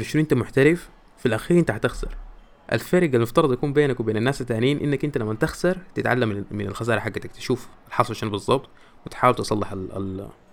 شنو 0.01 0.23
أنت 0.23 0.35
محترف 0.35 0.89
في 1.19 1.27
الأخير 1.27 1.59
أنت 1.59 1.71
حتخسر. 1.71 2.17
الفرق 2.73 3.15
المفترض 3.15 3.53
يكون 3.53 3.73
بينك 3.73 4.01
وبين 4.01 4.17
الناس 4.17 4.41
التانيين 4.41 4.81
إنك 4.81 5.05
أنت 5.05 5.19
لما 5.19 5.35
تخسر 5.35 5.79
تتعلم 5.95 6.45
من 6.51 6.67
الخسارة 6.67 7.01
حقتك 7.01 7.27
تشوف 7.33 7.69
الحصل 7.89 8.17
شنو 8.17 8.31
بالضبط 8.31 8.69
وتحاول 9.07 9.35
تصلح 9.35 9.75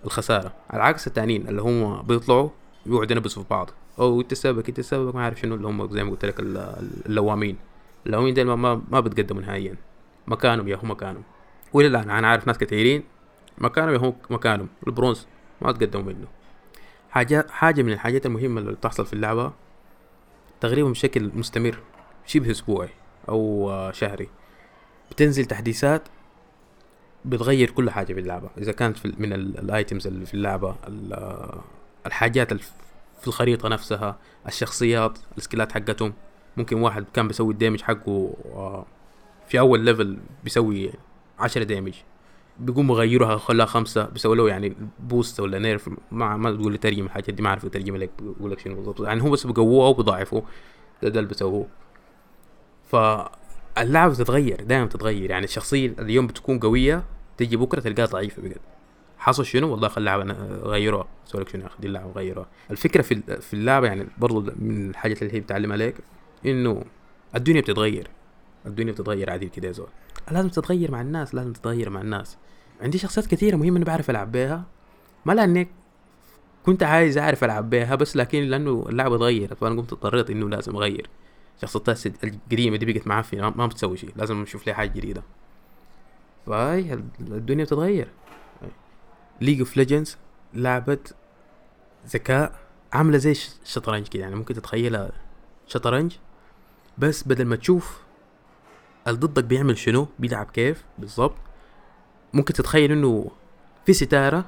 الخسارة. 0.04 0.52
على 0.70 0.82
عكس 0.82 1.06
التانيين 1.06 1.48
اللي 1.48 1.62
هم 1.62 2.02
بيطلعوا 2.02 2.48
يقعدوا 2.86 3.16
ينبسوا 3.16 3.42
في 3.42 3.48
بعض. 3.48 3.70
أو 3.98 4.20
إنت 4.20 4.34
سببك 4.34 4.68
إنت 4.68 4.80
سببك 4.80 5.14
ما 5.14 5.24
عارف 5.24 5.40
شنو 5.40 5.54
اللي 5.54 5.66
هم 5.66 5.90
زي 5.90 6.04
ما 6.04 6.10
قلت 6.10 6.24
لك 6.24 6.40
اللوامين. 7.06 7.56
اللوامين 8.06 8.34
دول 8.34 8.44
ما, 8.44 8.82
ما 8.90 9.00
بتقدموا 9.00 9.42
نهائيا. 9.42 9.76
مكانهم 10.26 10.68
يا 10.68 10.76
هو 10.76 10.86
مكانهم. 10.86 11.22
والى 11.72 11.88
الان 11.88 12.10
أنا 12.10 12.28
عارف 12.28 12.46
ناس 12.46 12.58
كثيرين 12.58 13.02
مكانهم 13.58 13.94
يا 13.94 13.98
هو 13.98 14.14
مكانهم. 14.30 14.68
البرونز 14.86 15.26
ما 15.62 15.72
تقدموا 15.72 16.04
منه. 16.04 16.26
حاجة 17.14 17.46
حاجة 17.50 17.82
من 17.82 17.92
الحاجات 17.92 18.26
المهمة 18.26 18.60
اللي 18.60 18.72
بتحصل 18.72 19.06
في 19.06 19.12
اللعبة 19.12 19.52
تقريبا 20.60 20.90
بشكل 20.90 21.30
مستمر 21.34 21.78
شبه 22.26 22.50
أسبوعي 22.50 22.88
أو 23.28 23.70
شهري. 23.92 24.28
بتنزل 25.10 25.44
تحديثات 25.44 26.02
بتغير 27.24 27.70
كل 27.70 27.90
حاجة 27.90 28.12
في 28.14 28.20
اللعبة. 28.20 28.50
إذا 28.58 28.72
كانت 28.72 28.96
في 28.96 29.12
من 29.18 29.32
ال 29.32 29.44
items 29.44 30.06
اللي 30.06 30.26
في 30.26 30.34
اللعبة 30.34 30.76
الحاجات 32.06 32.52
في 33.20 33.26
الخريطة 33.26 33.68
نفسها 33.68 34.18
الشخصيات 34.46 35.18
ال 35.38 35.43
skillات 35.43 35.72
حقتهم. 35.72 36.14
ممكن 36.56 36.76
واحد 36.82 37.04
كان 37.14 37.28
بيسوي 37.28 37.52
ال 37.52 37.56
damage 37.56 37.82
حقه 37.82 38.34
آه، 38.54 38.86
في 39.48 39.58
أول 39.58 39.80
level 39.80 40.18
بيسوي 40.44 40.92
عشرة 41.38 41.64
damage 41.64 41.94
بيقوم 42.58 42.86
مغيرها 42.86 43.36
خلاها 43.36 43.66
خمسة 43.66 44.04
بيسوي 44.04 44.36
له 44.36 44.48
يعني 44.48 44.76
boost 45.00 45.40
ولا 45.40 45.58
nerf 45.58 45.90
ما 46.12 46.36
ما 46.36 46.52
تقول 46.52 46.72
لي 46.72 46.78
ترجم 46.78 47.04
الحاجات 47.04 47.30
دي 47.30 47.42
ما 47.42 47.48
أعرف 47.48 47.64
اترجم 47.64 47.96
لك 47.96 48.10
بقول 48.20 48.50
لك 48.50 48.58
شنو 48.58 48.74
بالضبط. 48.74 49.00
يعني 49.00 49.22
هو 49.22 49.30
بس 49.30 49.46
بقووه 49.46 49.86
أو 49.86 49.92
بضاعفه 49.92 50.42
ده 51.02 51.08
ده 51.08 51.20
اللي 51.20 51.28
بيسووه. 51.28 51.66
فاللعبة 52.84 54.12
بتتغير 54.12 54.64
دائما 54.64 54.84
بتتغير. 54.84 55.30
يعني 55.30 55.44
الشخصية 55.44 55.94
اليوم 55.98 56.26
بتكون 56.26 56.58
قوية 56.58 57.04
تيجي 57.36 57.56
بكرة 57.56 57.80
تلقاها 57.80 58.06
ضعيفة 58.06 58.42
بجد. 58.42 58.58
حصل 59.18 59.44
شنو؟ 59.46 59.70
والله 59.70 59.88
خلي 59.88 60.14
اللعبة 60.14 60.32
غيروها. 60.62 61.06
سوي 61.26 61.40
لك 61.40 61.48
شنو 61.48 61.62
يا 61.62 61.66
أخي؟ 61.66 61.76
دي 61.80 61.86
اللعبة 61.86 62.12
غيروها. 62.12 62.46
الفكرة 62.70 63.02
في 63.02 63.40
في 63.40 63.54
اللعبة 63.54 63.86
يعني 63.86 64.06
برضو 64.18 64.40
من 64.56 64.90
الحاجات 64.90 65.22
اللي 65.22 65.34
هي 65.34 65.40
بتعلمها 65.40 65.76
لك 65.76 65.94
إنه 66.46 66.84
الدنيا 67.34 67.60
بتتغير. 67.60 68.08
الدنيا 68.66 68.92
بتتغير 68.92 69.30
عادي 69.30 69.48
كده 69.48 69.68
يا 69.68 69.72
زول. 69.72 69.88
لازم 70.30 70.48
تتغير 70.48 70.90
مع 70.90 71.00
الناس 71.00 71.34
لازم 71.34 71.52
تتغير 71.52 71.90
مع 71.90 72.00
الناس. 72.00 72.36
عندي 72.80 72.98
شخصيات 72.98 73.26
كثيرة 73.26 73.56
مهمة 73.56 73.76
اني 73.76 73.84
بعرف 73.84 74.10
ألعب 74.10 74.32
بيها. 74.32 74.64
ما 75.24 75.32
لأني 75.32 75.68
كنت 76.66 76.82
عايز 76.82 77.18
أعرف 77.18 77.44
ألعب 77.44 77.70
بيها 77.70 77.94
بس 77.94 78.16
لكن 78.16 78.42
لأنه 78.42 78.86
اللعبه 78.88 79.16
اتغيرت 79.16 79.58
فانا 79.58 79.80
قمت 79.80 79.92
اضطريت 79.92 80.30
إنه 80.30 80.48
لازم 80.48 80.76
أغير. 80.76 81.10
شخصيتها 81.62 81.96
القديمة 82.24 82.76
دي 82.76 82.92
بقت 82.92 83.06
معفنة 83.06 83.50
ما 83.50 83.66
بتسوي 83.66 83.96
شيء 83.96 84.12
لازم 84.16 84.42
نشوف 84.42 84.66
لها 84.66 84.74
حاجة 84.74 84.88
جديدة. 84.88 85.22
فهي 86.46 86.92
الدنيا 87.20 87.64
بتتغير. 87.64 88.08
League 89.40 89.58
of 89.58 89.76
Legends 89.76 90.16
لعبة 90.54 90.98
ذكاء 92.06 92.60
عاملة 92.92 93.18
زي 93.18 93.32
الشطرنج 93.62 94.08
كده 94.08 94.22
يعني 94.22 94.34
ممكن 94.34 94.54
تتخيلها 94.54 95.12
شطرنج 95.66 96.12
بس 96.98 97.22
بدل 97.22 97.44
ما 97.44 97.56
تشوف 97.56 98.03
اللي 99.06 99.18
ضدك 99.18 99.44
بيعمل 99.44 99.78
شنو؟ 99.78 100.06
بيلعب 100.18 100.46
كيف؟ 100.46 100.84
بالظبط 100.98 101.36
ممكن 102.34 102.54
تتخيل 102.54 102.92
إنه 102.92 103.30
في 103.86 103.92
ستارة 103.92 104.44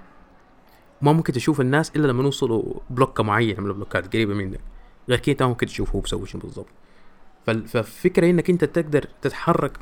ما 1.02 1.12
ممكن 1.12 1.32
تشوف 1.32 1.60
الناس 1.60 1.92
إلا 1.96 2.06
لما 2.06 2.22
يوصلوا 2.22 2.80
بلوكة 2.90 3.22
معينة 3.22 3.60
من 3.60 3.66
البلوكات 3.66 4.12
قريبة 4.12 4.34
منك. 4.34 4.60
غير 5.08 5.18
كده 5.18 5.46
ممكن 5.48 5.66
تشوف 5.66 5.94
هو 5.94 6.00
بيسوي 6.00 6.26
شنو 6.26 6.40
بالظبط 6.42 6.68
فالفكرة 7.46 8.30
إنك 8.30 8.50
أنت 8.50 8.64
تقدر 8.64 9.08
تتحرك 9.22 9.78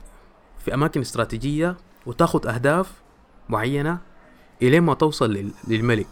في 0.58 0.74
أماكن 0.74 1.00
استراتيجية 1.00 1.76
وتاخد 2.06 2.46
أهداف 2.46 2.92
معينة 3.48 3.98
إلين 4.62 4.82
ما 4.82 4.94
توصل 4.94 5.52
للملك. 5.68 6.06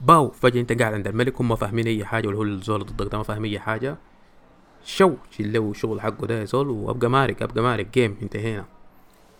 باو 0.00 0.30
فجأة 0.30 0.60
أنت 0.60 0.72
قاعد 0.72 0.94
عند 0.94 1.06
الملك 1.06 1.40
هم 1.40 1.56
فاهمين 1.56 1.86
أي 1.86 2.04
حاجة 2.04 2.28
ولا 2.28 2.36
هو 2.36 2.42
الزول 2.42 2.84
ضدك 2.86 3.12
ده 3.12 3.18
ما 3.18 3.24
فاهم 3.24 3.44
أي 3.44 3.58
حاجة. 3.58 3.96
شو؟ 4.86 5.14
شيل 5.30 5.56
الشغل 5.56 6.00
حقه 6.00 6.26
ده 6.26 6.40
يا 6.40 6.44
زول 6.44 6.70
وأبقى 6.70 7.10
مارق 7.10 7.42
أبقى 7.42 7.62
مارق 7.62 7.94
game 7.94 8.16
انتهينا. 8.22 8.64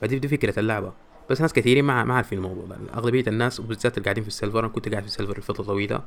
فدي 0.01 0.19
دي 0.19 0.29
فكرة 0.29 0.61
اللعبة. 0.61 0.93
بس 1.31 1.41
ناس 1.41 1.53
كثيرين 1.53 1.85
ما 1.85 2.05
ما 2.05 2.15
عارفين 2.15 2.39
الموضوع 2.39 2.65
ده. 2.65 2.77
أغلبية 2.95 3.25
الناس 3.29 3.61
وبالذات 3.61 3.99
اللي 3.99 4.05
قاعدين 4.05 4.23
في 4.23 4.29
ال 4.29 4.33
silver 4.33 4.61
أنا 4.61 4.69
كنت 4.69 4.89
قاعد 4.89 5.03
في 5.03 5.09
ال 5.09 5.13
silver 5.13 5.39
لفترة 5.39 5.65
طويلة. 5.65 6.03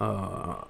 آه 0.00 0.66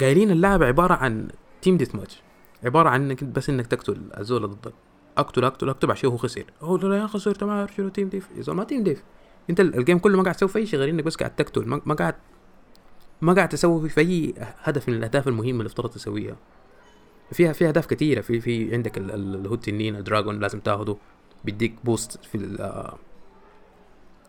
قايلين 0.00 0.30
اللعبة 0.30 0.66
عبارة 0.66 0.94
عن 0.94 1.28
team 1.62 1.76
deathmatch 1.76 2.22
عبارة 2.64 2.88
عن 2.88 3.02
انك 3.10 3.24
بس 3.24 3.50
إنك 3.50 3.66
تقتل 3.66 4.02
الزول 4.18 4.48
ضدك 4.48 4.72
أقتل 5.18 5.44
أقتل 5.44 5.68
أقتل 5.68 5.90
عشان 5.90 6.10
هو 6.10 6.16
خسر. 6.16 6.44
هو 6.62 6.76
لا 6.76 6.96
يا 6.98 7.06
خسرت 7.06 7.44
ما 7.44 7.52
أعرف 7.52 7.74
شنو 7.74 7.88
team 7.88 8.08
diff 8.08 8.28
يا 8.48 8.52
ما 8.52 8.64
team 8.64 8.82
diff 8.82 9.02
أنت 9.50 9.60
ال 9.60 9.68
game 9.68 9.98
كله 9.98 10.16
ما 10.16 10.22
قاعد 10.22 10.34
تسوي 10.34 10.48
في 10.48 10.66
شيء 10.66 10.78
غير 10.78 10.88
إنك 10.88 11.04
بس 11.04 11.16
قاعد 11.16 11.36
تقتل. 11.36 11.80
ما 11.86 11.94
قاعد 11.94 12.14
ما 13.22 13.32
قاعد 13.32 13.48
تسوي 13.48 13.88
في 13.88 14.00
أي 14.00 14.34
هدف 14.38 14.88
من 14.88 14.94
الأهداف 14.94 15.28
المهمة 15.28 15.50
اللي 15.58 15.66
افترض 15.66 15.90
تسويها. 15.90 16.36
فيها 17.32 17.52
في 17.52 17.68
أهداف 17.68 17.86
كثيره 17.86 18.20
في 18.20 18.40
في 18.40 18.74
عندك 18.74 18.98
هو 18.98 19.29
ده 19.29 19.60
تنين 19.60 19.96
ال 19.96 20.02
dragon 20.02 20.40
لازم 20.40 20.60
تاخده. 20.60 20.96
بيديك 21.44 21.74
boost 21.84 22.24
في 22.24 22.34
ال 22.34 22.88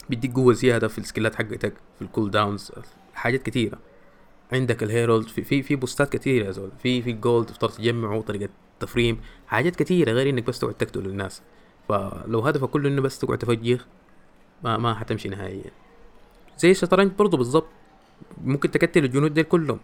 بيديك 0.10 0.34
قوة 0.34 0.54
زيادة 0.54 0.88
في 0.88 0.98
السكيلات 0.98 1.36
حقتك 1.36 1.74
في 1.96 2.02
ال 2.02 2.32
cooldowns 2.32 2.72
حاجات 3.14 3.42
كثيره 3.44 3.80
عندك 4.54 4.84
ال 4.84 4.90
herald 4.90 5.28
في 5.28 5.44
في 5.44 5.64
في 5.64 5.76
بوستات 5.76 6.14
كثيره 6.14 6.46
يا 6.46 6.52
زول. 6.52 6.72
في 6.84 7.02
في 7.02 7.12
ال 7.12 7.19
gold 7.19 7.46
تفترض 7.48 7.72
تجمعه 7.72 8.22
طريقة 8.22 8.50
تفريم 8.80 9.22
حاجات 9.48 9.76
كثيره 9.76 10.12
غير 10.12 10.30
إنك 10.30 10.44
بس 10.48 10.60
تقعد 10.60 10.74
تقتل 10.74 11.06
الناس 11.06 11.42
فلو 11.90 12.40
هدفك 12.40 12.70
كله 12.70 12.90
إنه 12.90 13.02
بس 13.02 13.20
تقعد 13.20 13.38
تفجر 13.38 13.82
ما 14.64 14.78
ما 14.78 14.94
حتمشي 14.94 15.30
نهائيا. 15.30 15.72
زي 16.58 16.72
الشطرنج 16.72 17.12
برضه 17.12 17.38
بالضبط. 17.38 17.68
ممكن 18.44 18.72
تقتل 18.72 19.04
الجنود 19.04 19.34
ديل 19.34 19.44
كلهم. 19.44 19.80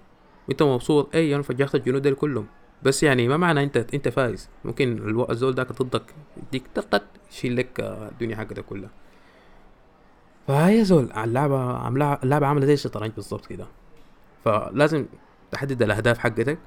وانت 0.47 0.63
مبسوط؟ 0.63 1.15
اي 1.15 1.36
أنا 1.36 1.43
فجرت 1.43 1.75
الجنود 1.75 2.02
ديل 2.02 2.15
كلهم. 2.15 2.47
بس 2.84 3.04
يعني 3.04 3.28
ما 3.28 3.38
معنى 3.38 3.63
انت 3.63 3.78
انت 3.93 4.08
فايز. 4.08 4.49
ممكن 4.65 5.19
الزول 5.30 5.54
ذاك 5.54 5.71
ضدك 5.71 6.13
يديك 6.38 6.63
طقت 6.75 7.04
يشيل 7.32 7.56
لك 7.56 7.80
الدنيا 7.80 8.36
حقتك 8.36 8.65
كلها. 8.65 8.89
فهي 10.47 10.84
زول 10.84 11.12
اللعبة 11.12 11.73
عاملة 11.73 12.13
اللعبة 12.13 12.47
عاملة 12.47 12.65
زي 12.65 12.73
الشطرنج 12.73 13.12
بالضبط 13.12 13.45
كده. 13.45 13.67
فلازم 14.45 15.06
تحدد 15.52 15.84
الأهداف 15.84 16.17
حقتك 16.17 16.58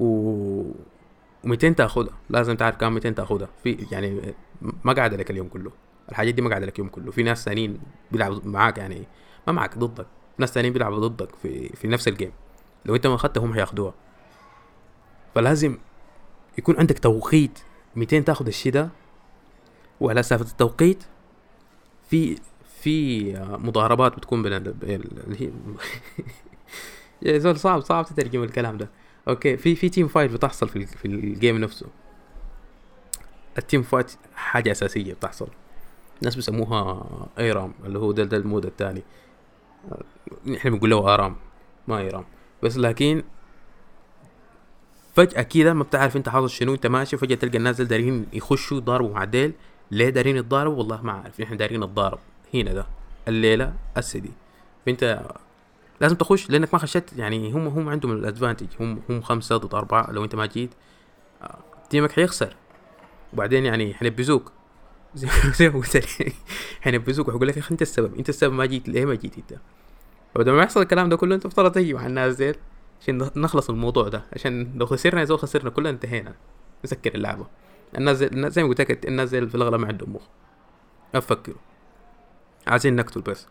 و 0.00 0.62
و200 1.46 1.74
تاخدها. 1.76 2.14
لازم 2.30 2.56
تعرف 2.56 2.76
كم 2.76 2.92
200 2.92 3.10
تاخدها. 3.10 3.48
في 3.62 3.86
يعني 3.92 4.34
ما 4.84 4.92
قاعد 4.92 5.14
لك 5.14 5.30
اليوم 5.30 5.48
كله. 5.48 5.70
الحاجات 6.08 6.34
دي 6.34 6.42
ما 6.42 6.48
قاعدة 6.48 6.66
لك 6.66 6.74
اليوم 6.74 6.88
كله. 6.88 7.10
في 7.10 7.22
ناس 7.22 7.44
ثانيين 7.44 7.80
بيلعبوا 8.12 8.40
معاك 8.44 8.78
يعني 8.78 9.06
ما 9.46 9.52
معك 9.52 9.78
ضدك. 9.78 10.06
ناس 10.38 10.52
ثانيين 10.52 10.72
بيلعبوا 10.72 11.08
ضدك 11.08 11.28
في 11.42 11.68
في 11.68 11.88
نفس 11.88 12.08
الجيم. 12.08 12.32
لو 12.86 12.94
انت 12.94 13.06
ما 13.06 13.14
اخدتها 13.14 13.44
هم 13.44 13.52
هياخدوها. 13.52 13.94
فلازم 15.34 15.78
يكون 16.58 16.76
عندك 16.78 16.98
توقيت 16.98 17.58
200 17.96 18.20
تاخد 18.20 18.46
الشي 18.48 18.70
ده 18.70 18.88
وعلى 20.00 20.22
سالفة 20.22 20.44
التوقيت 20.44 21.04
في 22.10 22.38
في 22.82 23.32
مضاربات 23.58 24.16
بتكون 24.16 24.42
بين 24.42 24.52
اللي 24.52 25.40
هي 25.40 25.50
يا 27.32 27.38
زول 27.38 27.58
صعب 27.58 27.80
صعب 27.80 28.04
تترجم 28.06 28.42
الكلام 28.42 28.78
ده. 28.78 28.88
okay 29.28 29.56
في 29.56 29.74
في 29.74 29.88
team 29.88 30.08
fight 30.08 30.30
بتحصل 30.30 30.68
في 30.68 30.86
في 30.86 31.04
ال 31.04 31.15
game 31.15 31.58
نفسه. 31.58 31.86
ال 33.58 33.63
team 33.63 33.82
fight 33.82 34.12
حاجة 34.34 34.70
أساسية 34.70 35.14
بتحصل. 35.14 35.48
الناس 36.18 36.34
بيسموها 36.36 37.06
ARAM 37.38 37.74
اللي 37.84 37.98
هو 37.98 38.12
ده, 38.12 38.24
ده 38.24 38.36
ال 38.36 38.42
mode 38.42 38.66
الثاني 38.66 39.02
إحنا 40.56 40.70
بنقول 40.70 40.90
له 40.90 41.14
آرام 41.14 41.36
ما 41.88 41.98
ايرام 41.98 42.24
بس 42.62 42.76
لكن 42.76 43.22
فجأة 45.14 45.42
كده 45.42 45.74
ما 45.74 45.82
بتعرف 45.84 46.16
أنت 46.16 46.28
حاصل 46.28 46.50
شنو 46.50 46.74
أنت 46.74 46.86
ماشي 46.86 47.16
فجأة 47.16 47.36
تلقى 47.36 47.58
الناس 47.58 47.80
دارين 47.80 48.26
يخشوا 48.32 48.76
يضاربوا 48.76 49.14
مع 49.14 49.24
ديل 49.24 49.52
ليه 49.90 50.08
دارين 50.08 50.36
يتضاربوا؟ 50.36 50.78
والله 50.78 51.02
ما 51.02 51.12
عارف 51.12 51.40
إحنا 51.40 51.56
دارين 51.56 51.80
نتضارب 51.84 52.18
هنا 52.54 52.72
ده 52.72 52.86
الليلة 53.28 53.74
السدي. 53.96 54.30
فأنت 54.86 55.22
لازم 56.00 56.16
تخش 56.16 56.50
لأنك 56.50 56.74
ما 56.74 56.80
خشيت 56.80 57.12
يعني 57.18 57.52
هم 57.52 57.68
هم 57.68 57.88
عندهم 57.88 58.12
الأدفانتج 58.12 58.66
هم 58.80 59.02
هم 59.10 59.20
خمسة 59.20 59.56
ضد 59.56 59.74
أربعة 59.74 60.10
لو 60.10 60.24
أنت 60.24 60.34
ما 60.34 60.46
جيت 60.46 60.70
تيمك 61.90 62.12
حيخسر. 62.12 62.56
وبعدين 63.32 63.66
يعني 63.66 63.94
حنبزوك 63.94 64.52
زي 65.58 65.68
ما 65.68 65.78
قلت 65.78 65.96
لك. 65.96 66.34
حينبزوك 66.80 67.28
وحيقول 67.28 67.48
لك 67.48 67.56
يا 67.56 67.60
أخي 67.60 67.72
أنت 67.72 67.82
السبب. 67.82 68.14
أنت 68.18 68.28
السبب 68.28 68.52
ما 68.52 68.66
جيت 68.66 68.88
ليه 68.88 69.04
ما 69.04 69.14
جيت 69.14 69.38
أنت؟ 69.38 69.60
ولما 70.36 70.62
يحصل 70.62 70.82
الكلام 70.82 71.08
ده 71.08 71.16
كله 71.16 71.34
أنت 71.34 71.46
افترض 71.46 71.72
تجي 71.72 71.94
مع 71.94 72.06
الناس 72.06 72.36
ديل 72.36 72.54
عشان 73.02 73.30
نخلص 73.36 73.70
الموضوع 73.70 74.08
ده. 74.08 74.24
عشان 74.32 74.72
لو 74.74 74.86
خسرنا 74.86 75.24
زي 75.24 75.36
خسرنا 75.36 75.70
كلنا 75.70 75.90
انتهينا. 75.90 76.34
نسكر 76.84 77.14
اللعبة. 77.14 77.46
الناس 77.98 78.16
زي, 78.16 78.62
ما 78.62 78.68
قلت 78.68 78.80
لك 78.80 79.06
الناس 79.06 79.28
زي 79.28 79.46
في 79.46 79.54
الأغلب 79.54 79.80
ما 79.80 79.88
عندهم 79.88 80.14
مخ. 80.14 80.22
ما 81.14 81.20
بفكروا 81.20 81.56
عايزين 82.66 82.96
نقتل 82.96 83.20
بس. 83.20 83.46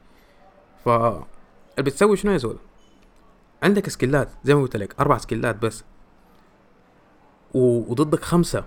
ف 0.85 0.89
اللي 0.89 1.23
بتسوي 1.77 2.17
شنو 2.17 2.31
يا 2.31 2.37
زول؟ 2.37 2.57
عندك 3.63 3.89
سكيلات 3.89 4.29
زي 4.43 4.55
ما 4.55 4.61
قلت 4.61 4.77
لك 4.77 4.95
أربع 4.99 5.17
سكيلات 5.17 5.55
بس. 5.55 5.83
و... 7.53 7.91
وضدك 7.91 8.23
خمسة. 8.23 8.65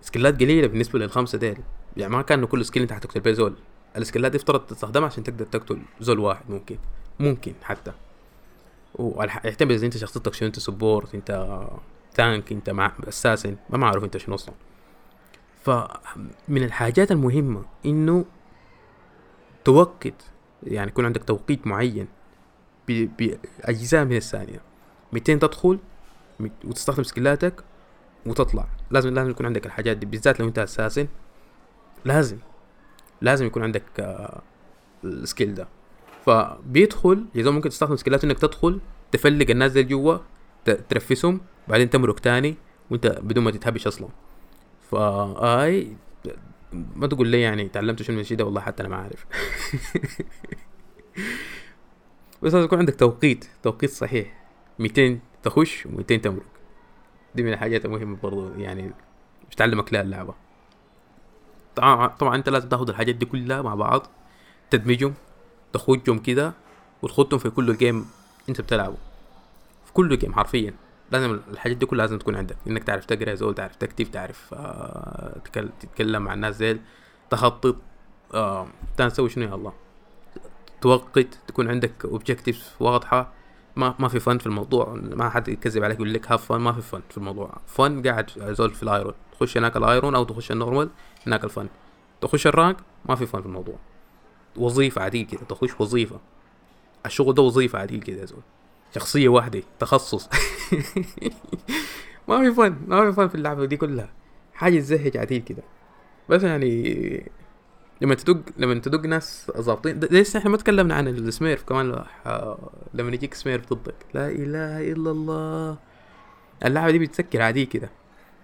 سكيلات 0.00 0.40
قليلة 0.40 0.66
بالنسبة 0.66 0.98
للخمسة 0.98 1.38
ديل 1.38 1.58
يعني 1.96 2.12
ما 2.12 2.22
كان 2.22 2.44
كل 2.44 2.64
skill 2.64 2.82
انت 2.82 2.92
حتقتل 2.92 3.20
بيه 3.20 3.32
زول. 3.32 3.54
السكيلات 3.96 4.32
دي 4.32 4.38
افترض 4.38 4.60
تستخدمها 4.60 5.06
عشان 5.06 5.24
تقدر 5.24 5.44
تقتل 5.44 5.82
زول 6.00 6.18
واحد 6.18 6.50
ممكن. 6.50 6.78
ممكن 7.20 7.52
حتى. 7.62 7.92
ويعتمد 8.94 9.70
اذا 9.70 9.86
أنت 9.86 9.96
شخصيتك 9.96 10.34
شنو 10.34 10.46
أنت 10.46 10.58
support 10.58 11.14
أنت 11.14 11.60
tank 12.14 12.52
أنت 12.52 12.70
مع 12.70 12.92
assassin 13.08 13.56
ما 13.70 13.78
معروف 13.78 14.04
أنت 14.04 14.16
شنو 14.16 14.34
أصلا. 14.34 14.54
فمن 15.62 16.62
الحاجات 16.62 17.12
المهمة 17.12 17.64
إنه 17.86 18.24
توقت 19.64 20.22
يعني 20.62 20.90
يكون 20.90 21.04
عندك 21.04 21.24
توقيت 21.24 21.66
معين 21.66 22.08
بأجزاء 22.88 24.04
من 24.04 24.16
الثانية. 24.16 24.60
200 25.12 25.34
تدخل 25.34 25.78
وتستخدم 26.64 27.02
سكيلاتك 27.02 27.64
وتطلع. 28.26 28.66
لازم 28.90 29.14
لازم 29.14 29.30
يكون 29.30 29.46
عندك 29.46 29.66
الحاجات 29.66 29.96
دي 29.96 30.06
بالذات 30.06 30.40
لو 30.40 30.48
أنت 30.48 30.58
assassin 30.58 31.08
لازم 32.04 32.38
لازم 33.20 33.46
يكون 33.46 33.62
عندك 33.62 33.82
آه 34.00 34.42
ال 35.04 35.12
skill 35.12 35.54
ده. 35.54 35.68
فبيدخل 36.26 37.24
اذا 37.36 37.50
ممكن 37.50 37.68
تستخدم 37.68 37.96
سكيلات 37.96 38.24
إنك 38.24 38.38
تدخل 38.38 38.80
تفلق 39.12 39.50
الناس 39.50 39.72
دي 39.72 39.82
جوا 39.82 40.18
ترفسهم 40.64 41.40
بعدين 41.68 41.90
تمرق 41.90 42.18
تاني 42.20 42.54
وإنت 42.90 43.06
بدون 43.06 43.44
ما 43.44 43.50
تتهبش 43.50 43.86
أصلا. 43.86 44.08
فاي 44.90 45.96
ما 46.72 47.06
تقول 47.06 47.28
لي 47.28 47.40
يعني 47.40 47.68
تعلمت 47.68 48.02
شنو 48.02 48.16
من 48.16 48.20
الشيء 48.22 48.36
ده 48.36 48.44
والله 48.44 48.60
حتى 48.60 48.82
أنا 48.82 48.88
ما 48.90 48.96
عارف 48.96 49.26
بس 52.42 52.54
لازم 52.54 52.64
يكون 52.64 52.78
عندك 52.78 52.94
توقيت 52.94 53.44
توقيت 53.62 53.90
صحيح. 53.90 54.44
200 54.78 55.18
تخش 55.42 55.88
و200 55.88 56.20
تمرق. 56.22 56.42
دي 57.34 57.42
من 57.42 57.52
الحاجات 57.52 57.84
المهمة 57.84 58.16
برضو 58.22 58.54
يعني 58.54 58.92
مش 59.48 59.54
تعلمك 59.54 59.92
لا 59.92 60.00
اللعبة. 60.00 60.34
طبعا 61.76 62.34
أنت 62.36 62.48
لازم 62.48 62.68
تاخد 62.68 62.88
الحاجات 62.88 63.14
دي 63.14 63.26
كلها 63.26 63.62
مع 63.62 63.74
بعض 63.74 64.06
تدمجهم 64.70 65.14
تخوجهم 65.72 66.18
كده 66.18 66.52
وتخدهم 67.02 67.38
في 67.38 67.50
كل 67.50 67.76
جيم 67.76 68.06
أنت 68.48 68.60
بتلعبه. 68.60 68.96
في 69.86 69.92
كل 69.92 70.18
جيم 70.18 70.34
حرفيا. 70.34 70.74
لازم 71.10 71.40
الحاجات 71.50 71.76
دي 71.76 71.86
كلها 71.86 72.06
لازم 72.06 72.18
تكون 72.18 72.36
عندك. 72.36 72.56
إنك 72.66 72.84
تعرف 72.84 73.04
تقرأ 73.04 73.34
زول 73.34 73.54
تعرف 73.54 73.76
تكتب 73.76 74.10
تعرف 74.10 74.54
آه 74.54 75.38
تتكل- 75.44 75.68
تتكلم 75.80 76.22
مع 76.22 76.34
الناس 76.34 76.56
زي 76.56 76.78
تخطط 77.30 77.76
آه 78.34 78.66
تسوي 78.96 79.28
شنو 79.28 79.44
يا 79.44 79.54
الله؟ 79.54 79.72
توقت 80.80 81.38
تكون 81.46 81.68
عندك 81.70 82.04
objective 82.04 82.74
واضحة. 82.80 83.32
ما 83.76 83.94
ما 83.98 84.08
في 84.08 84.20
fun 84.20 84.38
في 84.38 84.46
الموضوع. 84.46 84.94
ما 84.94 85.28
حد 85.30 85.48
يكذب 85.48 85.84
عليك 85.84 85.96
يقول 85.96 86.14
لك 86.14 86.32
have 86.32 86.44
fun 86.52 86.56
ما 86.56 86.72
في 86.72 86.80
fun 86.80 87.00
في 87.10 87.18
الموضوع. 87.18 87.56
fun 87.66 88.02
قاعد 88.02 88.30
زول 88.36 88.70
في 88.70 88.82
ال 88.82 88.87
ARAM. 88.87 89.14
تخش 89.32 89.56
هناك 89.58 89.76
ال 89.76 89.84
ARAM 89.84 90.14
أو 90.14 90.24
تخش 90.24 90.52
ال 90.52 90.57
normal 90.57 90.88
هناك 91.26 91.44
ال 91.44 91.49
fun. 91.49 91.68
تخش 92.20 92.46
ال 92.46 92.52
rank 92.52 92.76
ما 93.08 93.14
في 93.14 93.26
fun 93.26 93.40
في 93.40 93.46
الموضوع. 93.46 93.76
وظيفة 94.56 95.02
عديل 95.02 95.26
كده 95.26 95.40
تخش 95.48 95.80
وظيفة. 95.80 96.20
الشغل 97.06 97.34
ده 97.34 97.42
وظيفة 97.42 97.78
عديل 97.78 98.00
كده 98.02 98.20
يا 98.20 98.24
زول. 98.26 98.42
شخصية 98.94 99.28
واحدة 99.28 99.62
تخصص. 99.78 100.28
ما 102.28 102.42
في 102.42 102.54
fun 102.54 102.76
ما 102.86 103.10
في 103.10 103.16
fun 103.16 103.28
في 103.28 103.34
اللعبة 103.34 103.64
دي 103.64 103.76
كلها. 103.76 104.08
حاجة 104.54 104.78
تزهج 104.78 105.16
عديل 105.16 105.42
كده. 105.42 105.62
بس 106.28 106.42
يعني 106.42 107.30
لما 108.00 108.14
تدق 108.14 108.40
لما 108.56 108.74
تدق 108.74 109.06
ناس 109.06 109.52
ظابطين 109.58 110.00
لسه 110.00 110.38
إحنا 110.38 110.50
ما 110.50 110.56
تكلمنا 110.56 110.94
عن 110.94 111.08
السميرف 111.08 111.62
كمان. 111.62 112.04
ح- 112.24 112.56
لما 112.94 113.12
يجيك 113.14 113.34
سميرف 113.34 113.72
ضدك. 113.72 113.94
لا 114.14 114.28
إله 114.28 114.92
إلا 114.92 115.10
الله. 115.10 115.78
اللعبة 116.64 116.90
دي 116.90 116.98
بتسكر 116.98 117.42
عادي 117.42 117.66
كده. 117.66 117.90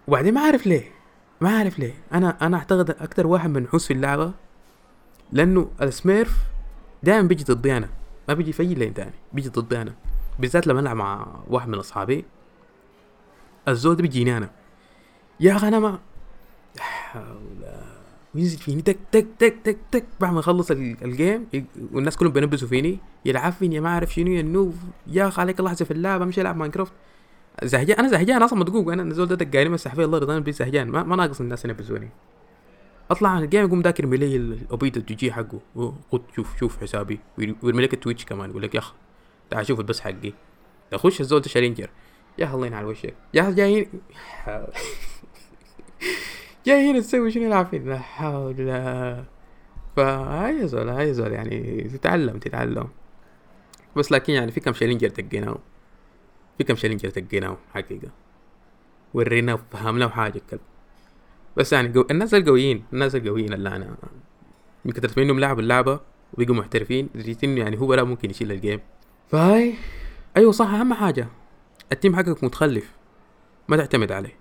وبعدين 0.09 0.35
ما 0.35 0.41
عارف 0.41 0.67
ليه. 0.67 1.00
ما 1.41 1.59
عارف 1.59 1.79
ليه. 1.79 1.95
أنا 2.13 2.37
أنا 2.47 2.57
أعتقد 2.57 2.91
أكتر 2.91 3.27
واحد 3.27 3.51
منحوس 3.51 3.87
في 3.87 3.93
اللعبة 3.93 4.33
لأنه 5.33 5.71
السميرف 5.83 6.37
دائما 7.03 7.29
بيجي 7.29 7.45
ضدي 7.45 7.77
أنا. 7.77 7.89
ما 8.29 8.35
بيجي 8.35 8.53
في 8.53 8.63
أي 8.63 8.75
لين 8.75 8.95
تاني 8.95 9.13
بيجي 9.33 9.49
ضدي 9.49 9.83
أنا. 9.83 9.95
بالذات 10.39 10.67
لما 10.67 10.81
ألعب 10.81 10.97
مع 10.97 11.27
واحد 11.49 11.69
من 11.69 11.79
أصحابي. 11.79 12.25
الزول 13.69 13.97
ده 13.97 14.03
بيجيني 14.03 14.37
أنا. 14.37 14.51
يا 15.41 15.57
أخي 15.57 15.69
أنا 15.69 15.79
ما 15.79 15.99
وينزل 18.35 18.59
فيني 18.59 18.83
تك 18.83 18.99
تك 19.13 19.27
تك 19.39 19.55
تك 19.65 19.77
تك 19.91 20.05
بعد 20.21 20.33
ما 20.33 20.41
اخلص 20.41 20.71
ال- 20.71 21.05
الجيم 21.05 21.47
والناس 21.93 22.17
كلهم 22.17 22.33
بينبسوا 22.33 22.69
فيني 22.69 22.99
يلعب 23.25 23.53
فيني 23.53 23.81
ما 23.81 23.89
أعرف 23.89 24.13
شنو 24.15 24.31
يا 24.31 24.41
النوف 24.41 24.75
يا 25.07 25.29
أخي 25.29 25.41
عليك 25.41 25.61
الله 25.61 25.75
في 25.75 25.91
اللعبة 25.91 26.25
أمشي 26.25 26.41
ألعب 26.41 26.57
ماينكرافت 26.57 26.93
زهجان 27.65 27.99
أنا 27.99 28.09
زهجان 28.09 28.43
أصلا 28.43 28.59
مدقوق. 28.59 28.93
أنا 28.93 29.03
الزول 29.03 29.27
ده 29.27 29.69
مسح 29.71 29.95
فيه 29.95 30.05
الله 30.05 30.19
رضاني 30.19 30.41
بيه 30.41 30.53
زهجان. 30.53 30.89
ما, 30.89 31.03
ما 31.03 31.17
ناقص 31.17 31.41
الناس 31.41 31.65
ينبسوني 31.65 32.09
أطلع 33.11 33.29
عن 33.29 33.43
الجيم 33.43 33.65
يقوم 33.65 33.81
ذاكر 33.81 34.05
يرمي 34.05 34.17
لي 34.17 34.37
الاوبيتا 34.37 35.01
الجي 35.01 35.15
جي 35.15 35.33
حقه 35.33 35.61
خد 36.13 36.23
شوف 36.37 36.59
شوف 36.59 36.81
حسابي. 36.81 37.21
وير- 37.39 37.57
ويرمي 37.63 37.83
لك 37.83 37.95
التويتش 37.95 38.25
كمان. 38.25 38.51
يقول 38.51 38.63
لك 38.63 38.75
يا 38.75 38.81
اخ 38.81 38.95
تعال 39.51 39.67
شوف 39.67 39.81
البس 39.81 40.01
حقي. 40.01 40.33
اخش 40.93 41.21
الزول 41.21 41.51
شالينجر 41.51 41.91
يا 42.39 42.55
الله 42.55 42.67
ينعل 42.67 42.85
وشك. 42.85 43.15
يا 43.35 43.51
جايين. 43.51 43.87
جايين 46.67 47.01
تسوي 47.01 47.31
شنو 47.31 47.43
يلعب 47.43 47.67
فينا 47.67 47.91
لا 47.91 47.99
حول 47.99 48.55
فهاي 49.97 50.69
زول 50.69 50.89
هاي 50.89 51.15
زول 51.15 51.33
يعني. 51.33 51.83
تتعلم 51.83 52.39
تتعلم. 52.39 52.89
بس 53.97 54.13
لكن 54.13 54.33
يعني 54.33 54.53
في 54.53 54.61
كم 54.61 54.73
شالنجر 54.73 55.09
تقيناه 55.09 55.59
في 56.61 56.65
كم 56.65 56.77
شالنجر 56.77 57.11
تقيناه 57.11 57.57
حقيقة. 57.75 58.09
ورينا 59.15 59.55
وفهمنا 59.55 60.09
حاجة 60.09 60.37
الكلب 60.39 60.61
بس 61.57 61.73
يعني. 61.73 62.05
الناس 62.11 62.35
القويين 62.35 62.85
الناس 62.93 63.15
القويين 63.15 63.53
اللي 63.53 63.69
أنا 63.77 63.97
من 64.85 64.93
كثرة 64.93 65.21
منهم 65.21 65.41
لعبوا 65.41 65.63
اللعبة 65.63 66.01
وبقوا 66.35 66.55
محترفين 66.55 67.09
لقيت 67.15 67.45
إنه 67.45 67.61
يعني 67.61 67.81
هو 67.81 67.95
لا 67.95 68.05
ممكن 68.05 68.31
يشيل 68.31 68.53
ال 68.53 68.58
game 68.58 68.81
فهاي 69.29 69.75
أيوه 70.37 70.53
صح 70.53 70.67
أهم 70.67 70.95
حاجة. 70.95 71.29
ال 71.93 71.97
team 71.97 72.17
حقك 72.17 72.45
متخلف 72.45 72.93
ما 73.69 73.77
تعتمد 73.77 74.13
عليه. 74.13 74.37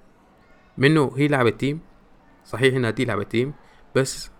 منه 0.78 1.12
هي 1.18 1.28
لعبة 1.28 1.50
team 1.50 1.80
صحيح 2.46 2.76
إنها 2.76 2.90
دي 2.90 3.06
لعبة 3.06 3.24
team 3.24 3.54
بس 3.96 4.32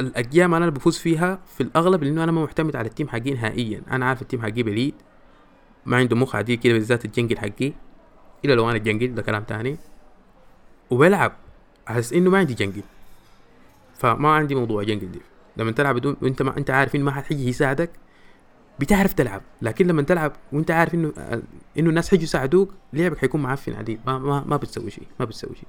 الاجيام 0.00 0.54
أنا 0.54 0.64
اللي 0.64 0.78
بفوز 0.78 0.98
فيها 0.98 1.40
في 1.56 1.62
الأغلب 1.62 2.02
لأنه 2.04 2.24
أنا 2.24 2.32
ما 2.32 2.40
معتمد 2.40 2.76
على 2.76 2.88
ال 2.88 2.92
team 2.92 3.08
حقي 3.08 3.30
نهائيا. 3.30 3.82
أنا 3.90 4.06
عارف 4.06 4.22
ال 4.22 4.26
team 4.26 4.42
حقي 4.42 4.62
بليد. 4.62 4.94
ما 5.86 5.96
عنده 5.96 6.16
مخ 6.16 6.36
عديل 6.36 6.58
كده 6.58 6.72
بالذات 6.72 7.04
ال 7.04 7.09
jungle 7.09 7.38
حقي. 7.38 7.72
إلا 8.44 8.54
لو 8.54 8.68
أنا 8.68 8.76
ال 8.76 8.81
jungle 8.81 9.14
ده 9.14 9.22
كلام 9.22 9.42
تاني. 9.42 9.76
وبلعب 10.90 11.32
احس 11.88 12.12
إنه 12.12 12.30
ما 12.30 12.38
عندي 12.38 12.54
جنجل. 12.54 12.82
فما 13.94 14.28
عندي 14.28 14.54
موضوع 14.54 14.82
جنجل 14.82 15.12
دي. 15.12 15.20
لما 15.56 15.72
تلعب 15.72 15.94
بدون 15.94 16.16
وأنت 16.22 16.42
ما 16.42 16.58
أنت 16.58 16.70
عارف 16.70 16.94
إنه 16.94 17.04
ما 17.04 17.10
حد 17.10 17.22
حيجي 17.22 17.48
يساعدك 17.48 17.90
بتعرف 18.78 19.12
تلعب. 19.12 19.42
لكن 19.62 19.86
لما 19.86 20.02
تلعب 20.02 20.32
وأنت 20.52 20.70
عارف 20.70 20.94
إنه 20.94 21.12
إنه 21.78 21.90
الناس 21.90 22.10
حيجوا 22.10 22.24
يساعدوك 22.24 22.74
لعبك 22.92 23.18
حيكون 23.18 23.42
معفن 23.42 23.72
عديل 23.74 23.98
ما 24.06 24.18
ما 24.18 24.44
ما 24.46 24.56
بتسوي 24.56 24.90
شيء 24.90 25.06
ما 25.20 25.24
بتسوي 25.24 25.54
شيء. 25.54 25.68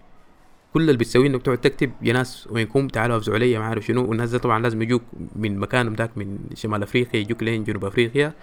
كل 0.74 0.82
اللي 0.82 0.98
بتسويه 0.98 1.28
إنك 1.28 1.42
تقعد 1.42 1.58
تكتب 1.58 1.92
يا 2.02 2.14
ناس 2.14 2.48
وينكم 2.52 2.88
تعالوا 2.88 3.18
أفزعوا 3.18 3.38
علي 3.38 3.58
ما 3.58 3.66
عارف 3.66 3.86
شنو. 3.86 4.10
والناس 4.10 4.36
طبعا 4.36 4.60
لازم 4.60 4.82
يجوك 4.82 5.02
من 5.36 5.60
مكانهم 5.60 5.94
ذاك 5.94 6.18
من 6.18 6.40
شمال 6.54 6.84
أفريقيا 6.84 7.20
يجوك 7.20 7.44
لين 7.44 7.64
جنوب 7.64 7.86
أفريقيا. 7.86 8.34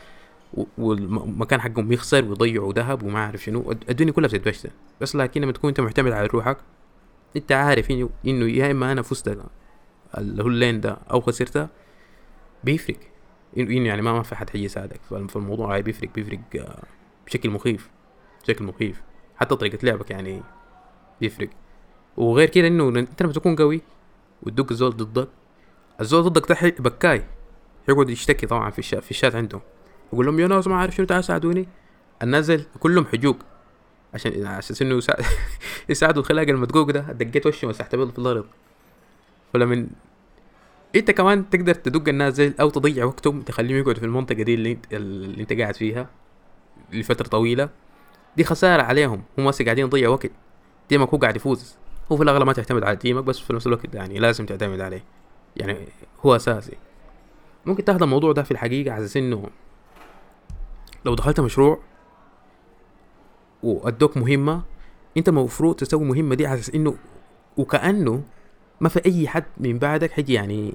والمكان 0.78 1.60
حقهم 1.60 1.92
يخسر 1.92 2.24
ويضيعوا 2.24 2.72
ذهب 2.72 3.02
وما 3.02 3.18
عارف 3.18 3.42
شنو. 3.44 3.72
الدنيا 3.72 4.12
كلها 4.12 4.28
بتتبشر. 4.28 4.70
بس 5.00 5.16
لكن 5.16 5.40
لما 5.40 5.52
تكون 5.52 5.68
أنت 5.68 5.80
معتمد 5.80 6.12
على 6.12 6.26
روحك 6.26 6.56
أنت 7.36 7.52
عارف 7.52 7.90
انه 7.90 8.48
يا 8.48 8.70
إما 8.70 8.92
أنا 8.92 9.02
فزت 9.02 9.38
اللي 10.18 10.42
هو 10.42 10.46
اللين 10.48 10.80
ده 10.80 10.98
أو 11.10 11.20
خسرته 11.20 11.68
بيفرق. 12.64 12.96
إنه 13.58 13.86
يعني 13.88 14.02
ما 14.02 14.22
في 14.22 14.34
حد 14.36 14.50
حيجي 14.50 14.64
يساعدك 14.64 15.00
فالم- 15.10 15.26
فالموضوع 15.26 15.74
هاي 15.74 15.82
بيفرق 15.82 16.08
بيفرق 16.14 16.40
آه، 16.56 16.82
بشكل 17.26 17.50
مخيف. 17.50 17.90
بشكل 18.44 18.64
مخيف. 18.64 19.02
حتى 19.36 19.56
طريقة 19.56 19.78
لعبك 19.82 20.10
يعني 20.10 20.42
بيفرق. 21.20 21.48
وغير 22.16 22.48
كده 22.48 22.66
إنه 22.66 22.88
أنت 22.88 23.22
لما 23.22 23.32
تكون 23.32 23.56
قوي 23.56 23.80
وتدق 24.42 24.66
الزول 24.70 24.90
ضدك 24.96 25.28
الزول 26.00 26.22
ضدك 26.22 26.52
ده 26.52 26.74
بكاي. 26.78 27.22
يقعد 27.88 28.10
يشتكي 28.10 28.46
طبعا 28.46 28.70
في 28.70 28.78
الشات 28.78 29.02
في 29.04 29.10
الشات 29.10 29.34
عندهم. 29.34 29.60
يقول 30.12 30.26
لهم 30.26 30.40
يا 30.40 30.46
ناس 30.46 30.66
ما 30.66 30.76
عارف 30.76 30.94
شنو 30.94 31.06
تعالوا 31.06 31.22
ساعدوني. 31.22 31.68
النازل 32.22 32.64
كلهم 32.80 33.06
حجوك. 33.06 33.36
عشان 34.14 34.46
على 34.46 34.58
أساس 34.58 34.82
إنه 34.82 34.94
يساعد 34.94 35.24
يساعدوا 35.88 36.22
الخلاق 36.22 36.48
المدقوق 36.48 36.90
ده 36.90 37.00
دقيت 37.00 37.46
وشه 37.46 37.68
مسحت 37.68 37.94
بيض 37.94 38.10
في 38.10 38.18
الأرض 38.18 38.44
فلما 39.52 39.86
إنت 40.96 41.10
كمان 41.10 41.50
تقدر 41.50 41.74
تدق 41.74 42.08
النازل 42.08 42.54
أو 42.60 42.70
تضيع 42.70 43.04
وقتهم 43.04 43.42
تخليهم 43.42 43.78
يقعدوا 43.78 44.00
في 44.00 44.06
المنطقة 44.06 44.42
دي 44.42 44.54
اللي 44.54 44.72
انت, 44.72 44.94
اللي 44.94 45.42
إنت 45.42 45.52
قاعد 45.52 45.76
فيها 45.76 46.08
لفترة 46.92 47.28
طويلة. 47.28 47.68
دي 48.36 48.44
خسارة 48.44 48.82
عليهم. 48.82 49.22
هم 49.38 49.48
هسه 49.48 49.64
قاعدين 49.64 49.84
يضيع 49.84 50.08
وقت. 50.08 50.30
تيمك 50.88 51.08
هو 51.08 51.18
قاعد 51.18 51.36
يفوز. 51.36 51.76
هو 52.12 52.16
في 52.16 52.22
الأغلب 52.22 52.46
ما 52.46 52.52
تعتمد 52.52 52.84
على 52.84 52.96
تيمك 52.96 53.24
بس 53.24 53.38
في 53.38 53.52
نفس 53.52 53.66
الوقت 53.66 53.94
يعني 53.94 54.18
لازم 54.18 54.46
تعتمد 54.46 54.80
عليه. 54.80 55.04
يعني 55.56 55.78
هو 56.26 56.36
أساسي. 56.36 56.76
ممكن 57.66 57.84
تاخذ 57.84 58.02
الموضوع 58.02 58.32
ده 58.32 58.42
في 58.42 58.50
الحقيقة 58.50 58.92
على 58.92 59.04
أساس 59.04 59.16
إنه 59.16 59.50
لو 61.04 61.14
دخلت 61.14 61.40
مشروع 61.40 61.78
وأدوك 63.62 64.16
مهمة 64.16 64.62
أنت 65.16 65.28
المفروض 65.28 65.74
تسوي 65.74 66.02
المهمه 66.02 66.34
دي 66.34 66.46
على 66.46 66.60
إنه 66.74 66.96
وكأنه 67.56 68.22
ما 68.80 68.88
في 68.88 69.04
أي 69.06 69.28
حد 69.28 69.44
من 69.58 69.78
بعدك 69.78 70.10
حيجي 70.10 70.32
يعني 70.32 70.74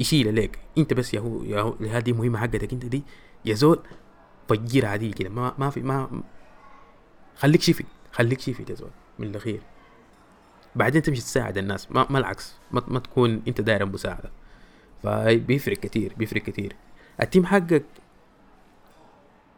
يشيل 0.00 0.28
عليك. 0.28 0.58
أنت 0.78 0.94
بس 0.94 1.14
يا 1.14 1.20
هو 1.20 1.44
يا 1.44 1.60
هو 1.60 1.74
هذه 1.90 2.12
مهمة 2.12 2.38
حقتك 2.38 2.72
أنت 2.72 2.86
دي 2.86 3.02
يا 3.44 3.54
زول 3.54 3.78
فجير 4.48 4.86
عديل 4.86 5.12
كده. 5.12 5.28
ما 5.28 5.54
ما 5.58 5.70
في 5.70 5.80
ما 5.80 6.22
خليك 7.36 7.62
شفت 7.62 7.84
خليك 8.12 8.40
شفت 8.40 8.70
يا 8.70 8.74
زول 8.74 8.90
من 9.18 9.26
الأخير. 9.26 9.60
بعدين 10.76 11.02
تمشي 11.02 11.20
تساعد 11.20 11.58
الناس. 11.58 11.92
ما, 11.92 12.06
ما 12.10 12.18
العكس. 12.18 12.54
ما, 12.72 12.82
ما 12.88 12.98
تكون 12.98 13.42
أنت 13.48 13.60
داير 13.60 13.86
مساعدة. 13.86 14.30
فبيفرق 15.02 15.76
كتير 15.76 16.14
بيفرق 16.16 16.42
كتير. 16.42 16.76
ال 17.22 17.27
team 17.27 17.46
حقك 17.46 17.84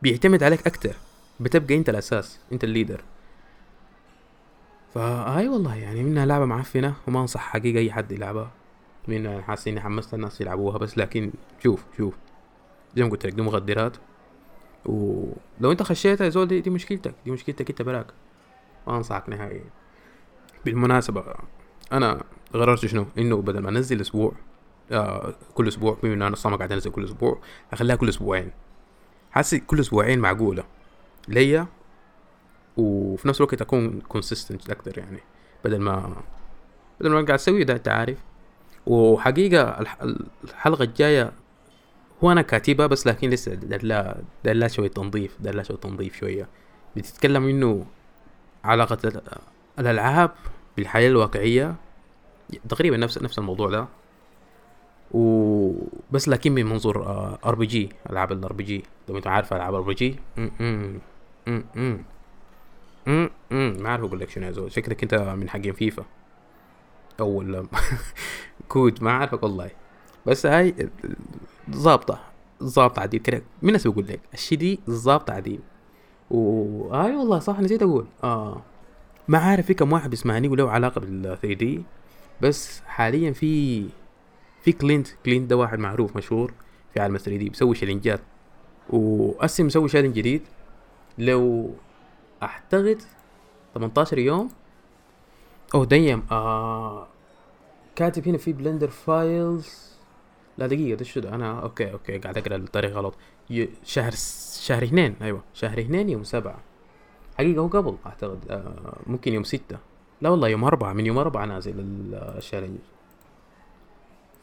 بيعتمد 0.02 0.42
عليك 0.42 0.66
أكتر. 0.66 0.96
بتبقى 1.40 1.76
أنت 1.76 1.88
الأساس 1.88 2.40
أنت 2.52 2.64
ال 2.64 2.69
leader. 2.69 3.00
فهاي 4.94 5.48
والله 5.48 5.76
يعني 5.76 6.02
منها 6.02 6.26
لعبة 6.26 6.44
معفنة 6.44 6.94
وما 7.08 7.20
أنصح 7.20 7.40
حقيقة 7.40 7.78
أي 7.78 7.92
حد 7.92 8.12
يلعبها. 8.12 8.50
من 9.08 9.42
حاسس 9.42 9.68
إني 9.68 9.80
حمست 9.80 10.14
الناس 10.14 10.40
يلعبوها 10.40 10.78
بس 10.78 10.98
لكن 10.98 11.32
شوف 11.62 11.84
شوف. 11.96 12.14
زي 12.96 13.02
ما 13.02 13.10
قلت 13.10 13.26
لك 13.26 13.32
دي 13.32 13.42
مخدرات. 13.42 13.96
ولو 14.84 15.70
أنت 15.72 15.82
خشيتها 15.82 16.24
يا 16.24 16.30
زول 16.30 16.48
دي, 16.48 16.60
دي 16.60 16.70
مشكلتك 16.70 17.14
دي 17.24 17.30
مشكلتك 17.30 17.70
أنت 17.70 17.82
براك. 17.82 18.06
ما 18.86 18.96
أنصحك 18.96 19.28
نهائيا 19.28 19.64
بالمناسبة 20.64 21.24
أنا 21.92 22.22
قررت 22.52 22.86
شنو؟ 22.86 23.06
إنه 23.18 23.36
بدل 23.36 23.58
ما 23.58 23.68
أنزل 23.68 24.00
أسبوع 24.00 24.32
آه 24.92 25.34
كل 25.54 25.68
أسبوع 25.68 25.96
بما 26.02 26.14
إنه 26.14 26.26
أنا 26.26 26.34
أصلا 26.34 26.56
قاعد 26.56 26.72
أنزل 26.72 26.90
كل 26.90 27.04
أسبوع 27.04 27.40
أخليها 27.72 27.96
كل 27.96 28.08
أسبوعين. 28.08 28.50
حاسس 29.32 29.54
كل 29.54 29.80
أسبوعين 29.80 30.18
معقولة. 30.18 30.64
ليا 31.28 31.66
وفي 32.76 33.28
نفس 33.28 33.40
الوقت 33.40 33.62
أكون 33.62 34.00
كونسيستنت 34.00 34.70
أكتر 34.70 34.98
يعني 34.98 35.18
بدل 35.64 35.78
ما 35.80 36.16
بدل 37.00 37.10
ما 37.10 37.14
قاعد 37.16 37.30
أسوي 37.30 37.64
ده 37.64 37.74
أنت 37.74 37.88
عارف. 37.88 38.18
وحقيقة 38.86 39.62
الح- 39.80 40.02
الحلقة 40.44 40.82
الجاية 40.82 41.32
هو 42.24 42.32
أنا 42.32 42.42
كاتبها 42.42 42.86
بس 42.86 43.06
لكن 43.06 43.30
لسه 43.30 43.54
دار 43.54 43.82
لها 44.54 44.68
شوية 44.68 44.88
تنظيف 44.88 45.36
دار 45.40 45.54
لها 45.54 45.62
شوية 45.62 45.78
تنظيف 45.78 46.16
شوية. 46.16 46.48
بتتكلم 46.96 47.48
إنه 47.48 47.86
علاقة 48.64 49.22
الألعاب 49.78 50.30
بالحياة 50.76 51.08
الواقعية 51.08 51.74
تقريبا 52.68 52.96
نفس 52.96 53.18
نفس 53.22 53.38
الموضوع 53.38 53.70
ده. 53.70 53.86
وبس 55.12 56.28
لكن 56.28 56.52
من 56.52 56.66
منظور 56.66 57.06
RPG 57.44 57.88
ألعاب 58.10 58.32
ال 58.32 58.52
RPG 58.52 58.82
لو 59.08 59.16
أنت 59.16 59.26
عارف 59.26 59.52
ألعاب 59.52 59.74
RPG 59.74 60.16
ما 63.82 63.88
عارف 63.88 64.04
أقول 64.04 64.20
لك 64.20 64.30
شنو 64.30 64.46
يا 64.46 64.50
زول. 64.50 64.72
شكلك 64.72 65.02
أنت 65.02 65.14
من 65.14 65.50
حقين 65.50 65.72
فيفا. 65.72 66.04
أو 67.20 67.44
COD 68.68 69.02
ما 69.02 69.12
عارفك 69.12 69.42
والله. 69.42 69.70
بس 70.26 70.46
هاي 70.46 70.74
ظابطة 71.70 72.20
ظابطة 72.62 73.00
عديل. 73.00 73.20
كده 73.20 73.42
من 73.62 73.68
الناس 73.68 73.86
بقول 73.86 74.06
لك 74.06 74.20
الشي 74.34 74.56
دي 74.56 74.80
ظابطة 74.90 75.34
عديل. 75.34 75.60
وهاي 76.30 77.16
والله 77.16 77.38
صح 77.38 77.60
نسيت 77.60 77.82
أقول. 77.82 78.06
آه 78.24 78.62
ما 79.28 79.38
عارف 79.38 79.66
في 79.66 79.74
كم 79.74 79.92
واحد 79.92 80.10
بيسمعني 80.10 80.48
وله 80.48 80.70
علاقة 80.70 81.00
بال 81.00 81.22
3D 81.22 81.82
بس 82.40 82.80
حاليا 82.86 83.32
في 83.32 83.84
في 84.62 84.72
Clint 84.72 85.08
Clint 85.26 85.50
ده 85.50 85.56
واحد 85.56 85.78
معروف 85.78 86.16
مشهور 86.16 86.52
في 86.94 87.00
عالم 87.00 87.16
3D 87.16 87.48
بيسوي 87.48 87.74
شالنجات 87.74 88.20
واسم 88.90 89.66
مسوي 89.66 89.88
challenge 89.88 90.14
جديد. 90.14 90.42
لو 91.18 91.70
أعتقد 92.42 93.02
18 93.74 94.18
يوم. 94.18 94.48
أوه 95.74 95.84
damn. 95.84 96.22
آه 96.30 97.06
كاتب 97.96 98.28
هنا 98.28 98.38
في 98.38 98.52
Blender 98.52 98.88
files 98.88 99.92
لا 100.58 100.66
دقيقة 100.66 100.96
ده 100.96 101.04
شو 101.04 101.20
ده؟ 101.20 101.34
أنا 101.34 101.60
okay 101.62 101.92
okay 101.92 102.18
قاعد 102.18 102.38
أقرأ 102.38 102.56
الطريق 102.56 102.90
غلط. 102.90 103.14
شهر 103.84 104.12
شهر 104.60 104.82
اثنين. 104.82 105.14
أيوه 105.22 105.42
شهر 105.54 105.78
اثنين 105.80 106.08
يوم 106.08 106.24
سبعة. 106.24 106.58
حقيقة 107.38 107.60
هو 107.60 107.66
قبل 107.66 107.96
أعتقد. 108.06 108.38
آه 108.50 108.96
ممكن 109.06 109.32
يوم 109.32 109.44
ستة. 109.44 109.78
لا 110.20 110.30
والله 110.30 110.48
يوم 110.48 110.64
أربعة. 110.64 110.92
من 110.92 111.06
يوم 111.06 111.18
أربعة 111.18 111.44
نازل 111.44 111.74
ال 112.14 112.21
challenge 112.21 112.78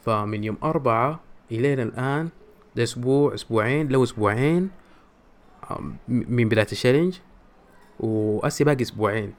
فمن 0.10 0.44
يوم 0.44 0.58
أربعة 0.64 1.20
إلينا 1.52 1.84
الآن 1.84 2.30
ده 2.76 2.84
أسبوع 2.84 3.34
أسبوعين 3.34 3.88
لو 3.88 4.04
أسبوعين 4.04 4.70
من 6.08 6.50
بداية 6.50 6.68
الشالنج. 6.72 7.18
وأسي 8.00 8.64
باقي 8.64 8.82
أسبوعين. 8.82 9.34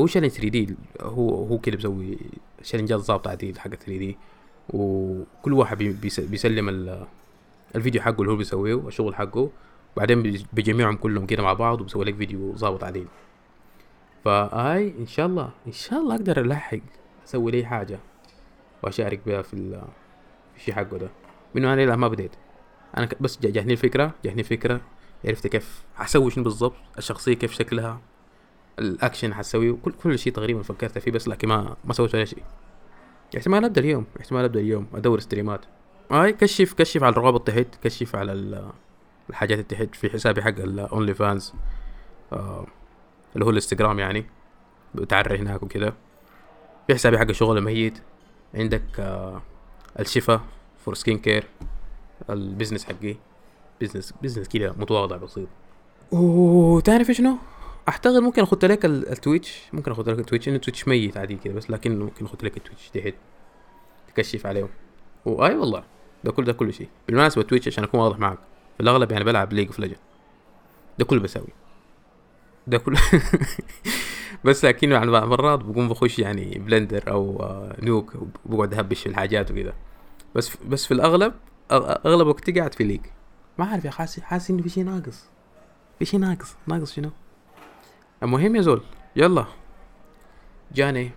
هو 0.00 0.06
شالنج 0.06 0.30
3 0.30 0.48
دي 0.48 0.76
هو 1.00 1.44
هو 1.44 1.58
كده 1.58 1.76
بيسوي 1.76 2.18
شالنجات 2.62 3.00
ظابطة 3.00 3.30
عديد 3.30 3.58
حق 3.58 3.68
3 3.68 3.98
دي. 3.98 4.16
وكل 4.70 5.52
واحد 5.52 5.78
بيسلم 6.18 6.68
الفيديو 7.76 8.02
حقه 8.02 8.20
اللي 8.20 8.32
هو 8.32 8.36
بيسويه 8.36 8.88
الشغل 8.88 9.14
حقه. 9.14 9.50
بعدين 9.96 10.44
بجميعهم 10.52 10.96
كلهم 10.96 11.26
كده 11.26 11.42
مع 11.42 11.52
بعض 11.52 11.80
وبسوي 11.80 12.04
لك 12.04 12.14
فيديو 12.14 12.56
ظابط 12.56 12.84
عديد 12.84 13.06
فهاي 14.24 14.94
إن 14.98 15.06
شاء 15.06 15.26
الله 15.26 15.50
إن 15.66 15.72
شاء 15.72 16.00
الله 16.00 16.14
أقدر 16.14 16.40
ألحق 16.40 16.78
أسوي 17.26 17.52
لي 17.52 17.64
حاجة. 17.66 17.98
وأشارك 18.82 19.20
بها 19.26 19.42
في 19.42 19.56
في 20.54 20.56
الشي 20.56 20.72
حقه 20.72 20.98
ده. 20.98 21.10
منه 21.54 21.72
أنا 21.72 21.96
ما 21.96 22.08
بديت. 22.08 22.30
أنا 22.96 23.08
بس 23.20 23.38
جاتني 23.40 23.72
الفكرة 23.72 24.14
جاتني 24.24 24.40
الفكرة 24.40 24.80
عرفت 25.24 25.46
كيف 25.46 25.82
حسوي 25.94 26.30
شنو 26.30 26.44
بالضبط 26.44 26.76
الشخصية 26.98 27.34
كيف 27.34 27.52
شكلها 27.52 28.00
الأكشن 28.78 29.34
حسويه 29.34 29.72
كل 29.84 29.92
كل 29.92 30.18
شيء 30.18 30.32
تقريبا 30.32 30.62
فكرت 30.62 30.98
فيه 30.98 31.10
بس 31.10 31.28
لكن 31.28 31.48
ما 31.48 31.76
ما 31.84 31.92
سويت 31.92 32.14
ولا 32.14 32.24
شيء. 32.24 32.42
احتمال 33.36 33.64
ابدا 33.64 33.80
اليوم 33.80 34.06
احتمال 34.20 34.44
ابدا 34.44 34.60
اليوم 34.60 34.86
أدور 34.94 35.20
streamات 35.20 35.64
هاي 36.10 36.32
كشف 36.32 36.72
كشف 36.74 37.02
على 37.02 37.12
الروابط 37.12 37.46
تحت 37.46 37.66
كشف 37.84 38.16
على 38.16 38.32
الحاجات 39.30 39.70
تحت 39.70 39.94
في 39.94 40.10
حسابي 40.10 40.42
حق 40.42 40.48
ال 40.58 41.14
OnlyFans 41.14 41.52
آه 42.32 42.66
اللي 43.34 43.44
هو 43.44 43.50
الإنستغرام 43.50 43.98
يعني 43.98 44.26
بتعري 44.94 45.38
هناك 45.38 45.62
وكده. 45.62 45.94
في 46.86 46.94
حسابي 46.94 47.18
حق 47.18 47.28
الشغل 47.28 47.58
الميت 47.58 47.98
عندك 48.54 48.82
آه 48.98 49.42
الشفا 50.00 50.40
for 50.84 50.94
skin 50.94 51.18
care 51.18 51.44
ال 52.30 52.36
business 52.36 52.84
حقي 52.84 53.16
business 53.80 54.14
business 54.22 54.48
كده 54.48 54.72
متواضع 54.78 55.16
بسيط. 55.16 55.48
وتعرف 56.12 57.10
شنو؟ 57.10 57.36
أعتقد 57.88 58.16
ممكن 58.16 58.42
اخد 58.42 58.64
لك 58.64 58.84
ال 58.84 58.95
Twitch 58.95 59.62
ممكن 59.72 59.90
اخد 59.92 60.08
لك 60.08 60.18
ال 60.18 60.22
Twitch 60.22 60.48
انه 60.48 60.56
ال 60.56 60.61
Twitch 60.61 60.88
ميت 60.88 61.16
عادي 61.16 61.34
كده 61.36 61.54
بس 61.54 61.70
لكن 61.70 61.98
ممكن 61.98 62.24
اخد 62.24 62.44
لك 62.44 62.56
ال 62.56 62.61
Twitch 62.61 62.88
تحت 62.90 63.14
تكشف 64.14 64.46
عليهم. 64.46 64.68
واي 65.24 65.54
والله 65.54 65.84
ده 66.24 66.32
كل 66.32 66.44
ده 66.44 66.52
كل 66.52 66.72
شيء. 66.74 66.88
بالمناسبة 67.06 67.42
ال 67.42 67.46
Twitch 67.46 67.68
عشان 67.68 67.84
أكون 67.84 68.00
واضح 68.00 68.18
معك 68.18 68.38
في 68.76 68.82
الأغلب 68.82 69.12
يعني 69.12 69.24
بلعب 69.24 69.52
League 69.52 69.66
of 69.66 69.78
Legends 69.78 69.98
ده 70.98 71.04
كله 71.04 71.20
بسوي. 71.20 71.48
ده 72.66 72.78
كله 72.78 72.98
بس 74.44 74.64
لكن 74.64 74.92
يعني 74.92 75.10
مرات 75.10 75.58
بقوم 75.58 75.88
بخش 75.88 76.18
يعني 76.18 76.58
Blender 76.58 77.10
أو 77.10 77.48
نوك 77.82 78.16
بقعد 78.46 78.74
أهبش 78.74 79.00
في 79.00 79.08
الحاجات 79.08 79.50
وكده 79.50 79.74
بس 80.34 80.56
بس 80.56 80.86
في 80.86 80.94
الأغلب 80.94 81.32
أغلب 81.72 82.26
وقتي 82.26 82.52
قاعد 82.52 82.74
في 82.74 82.84
League. 82.84 83.00
ما 83.58 83.64
عارف 83.64 83.84
يا 83.84 83.90
حاسس 83.90 84.20
حاسس 84.20 84.50
إنه 84.50 84.62
في 84.62 84.68
شيء 84.68 84.84
ناقص. 84.84 85.24
في 85.98 86.04
شيء 86.04 86.20
ناقص. 86.20 86.56
ناقص 86.66 86.94
شنو؟ 86.94 87.10
المهم 88.22 88.56
يا 88.56 88.60
زول 88.60 88.82
يلا. 89.16 89.44
جاني. 90.72 91.10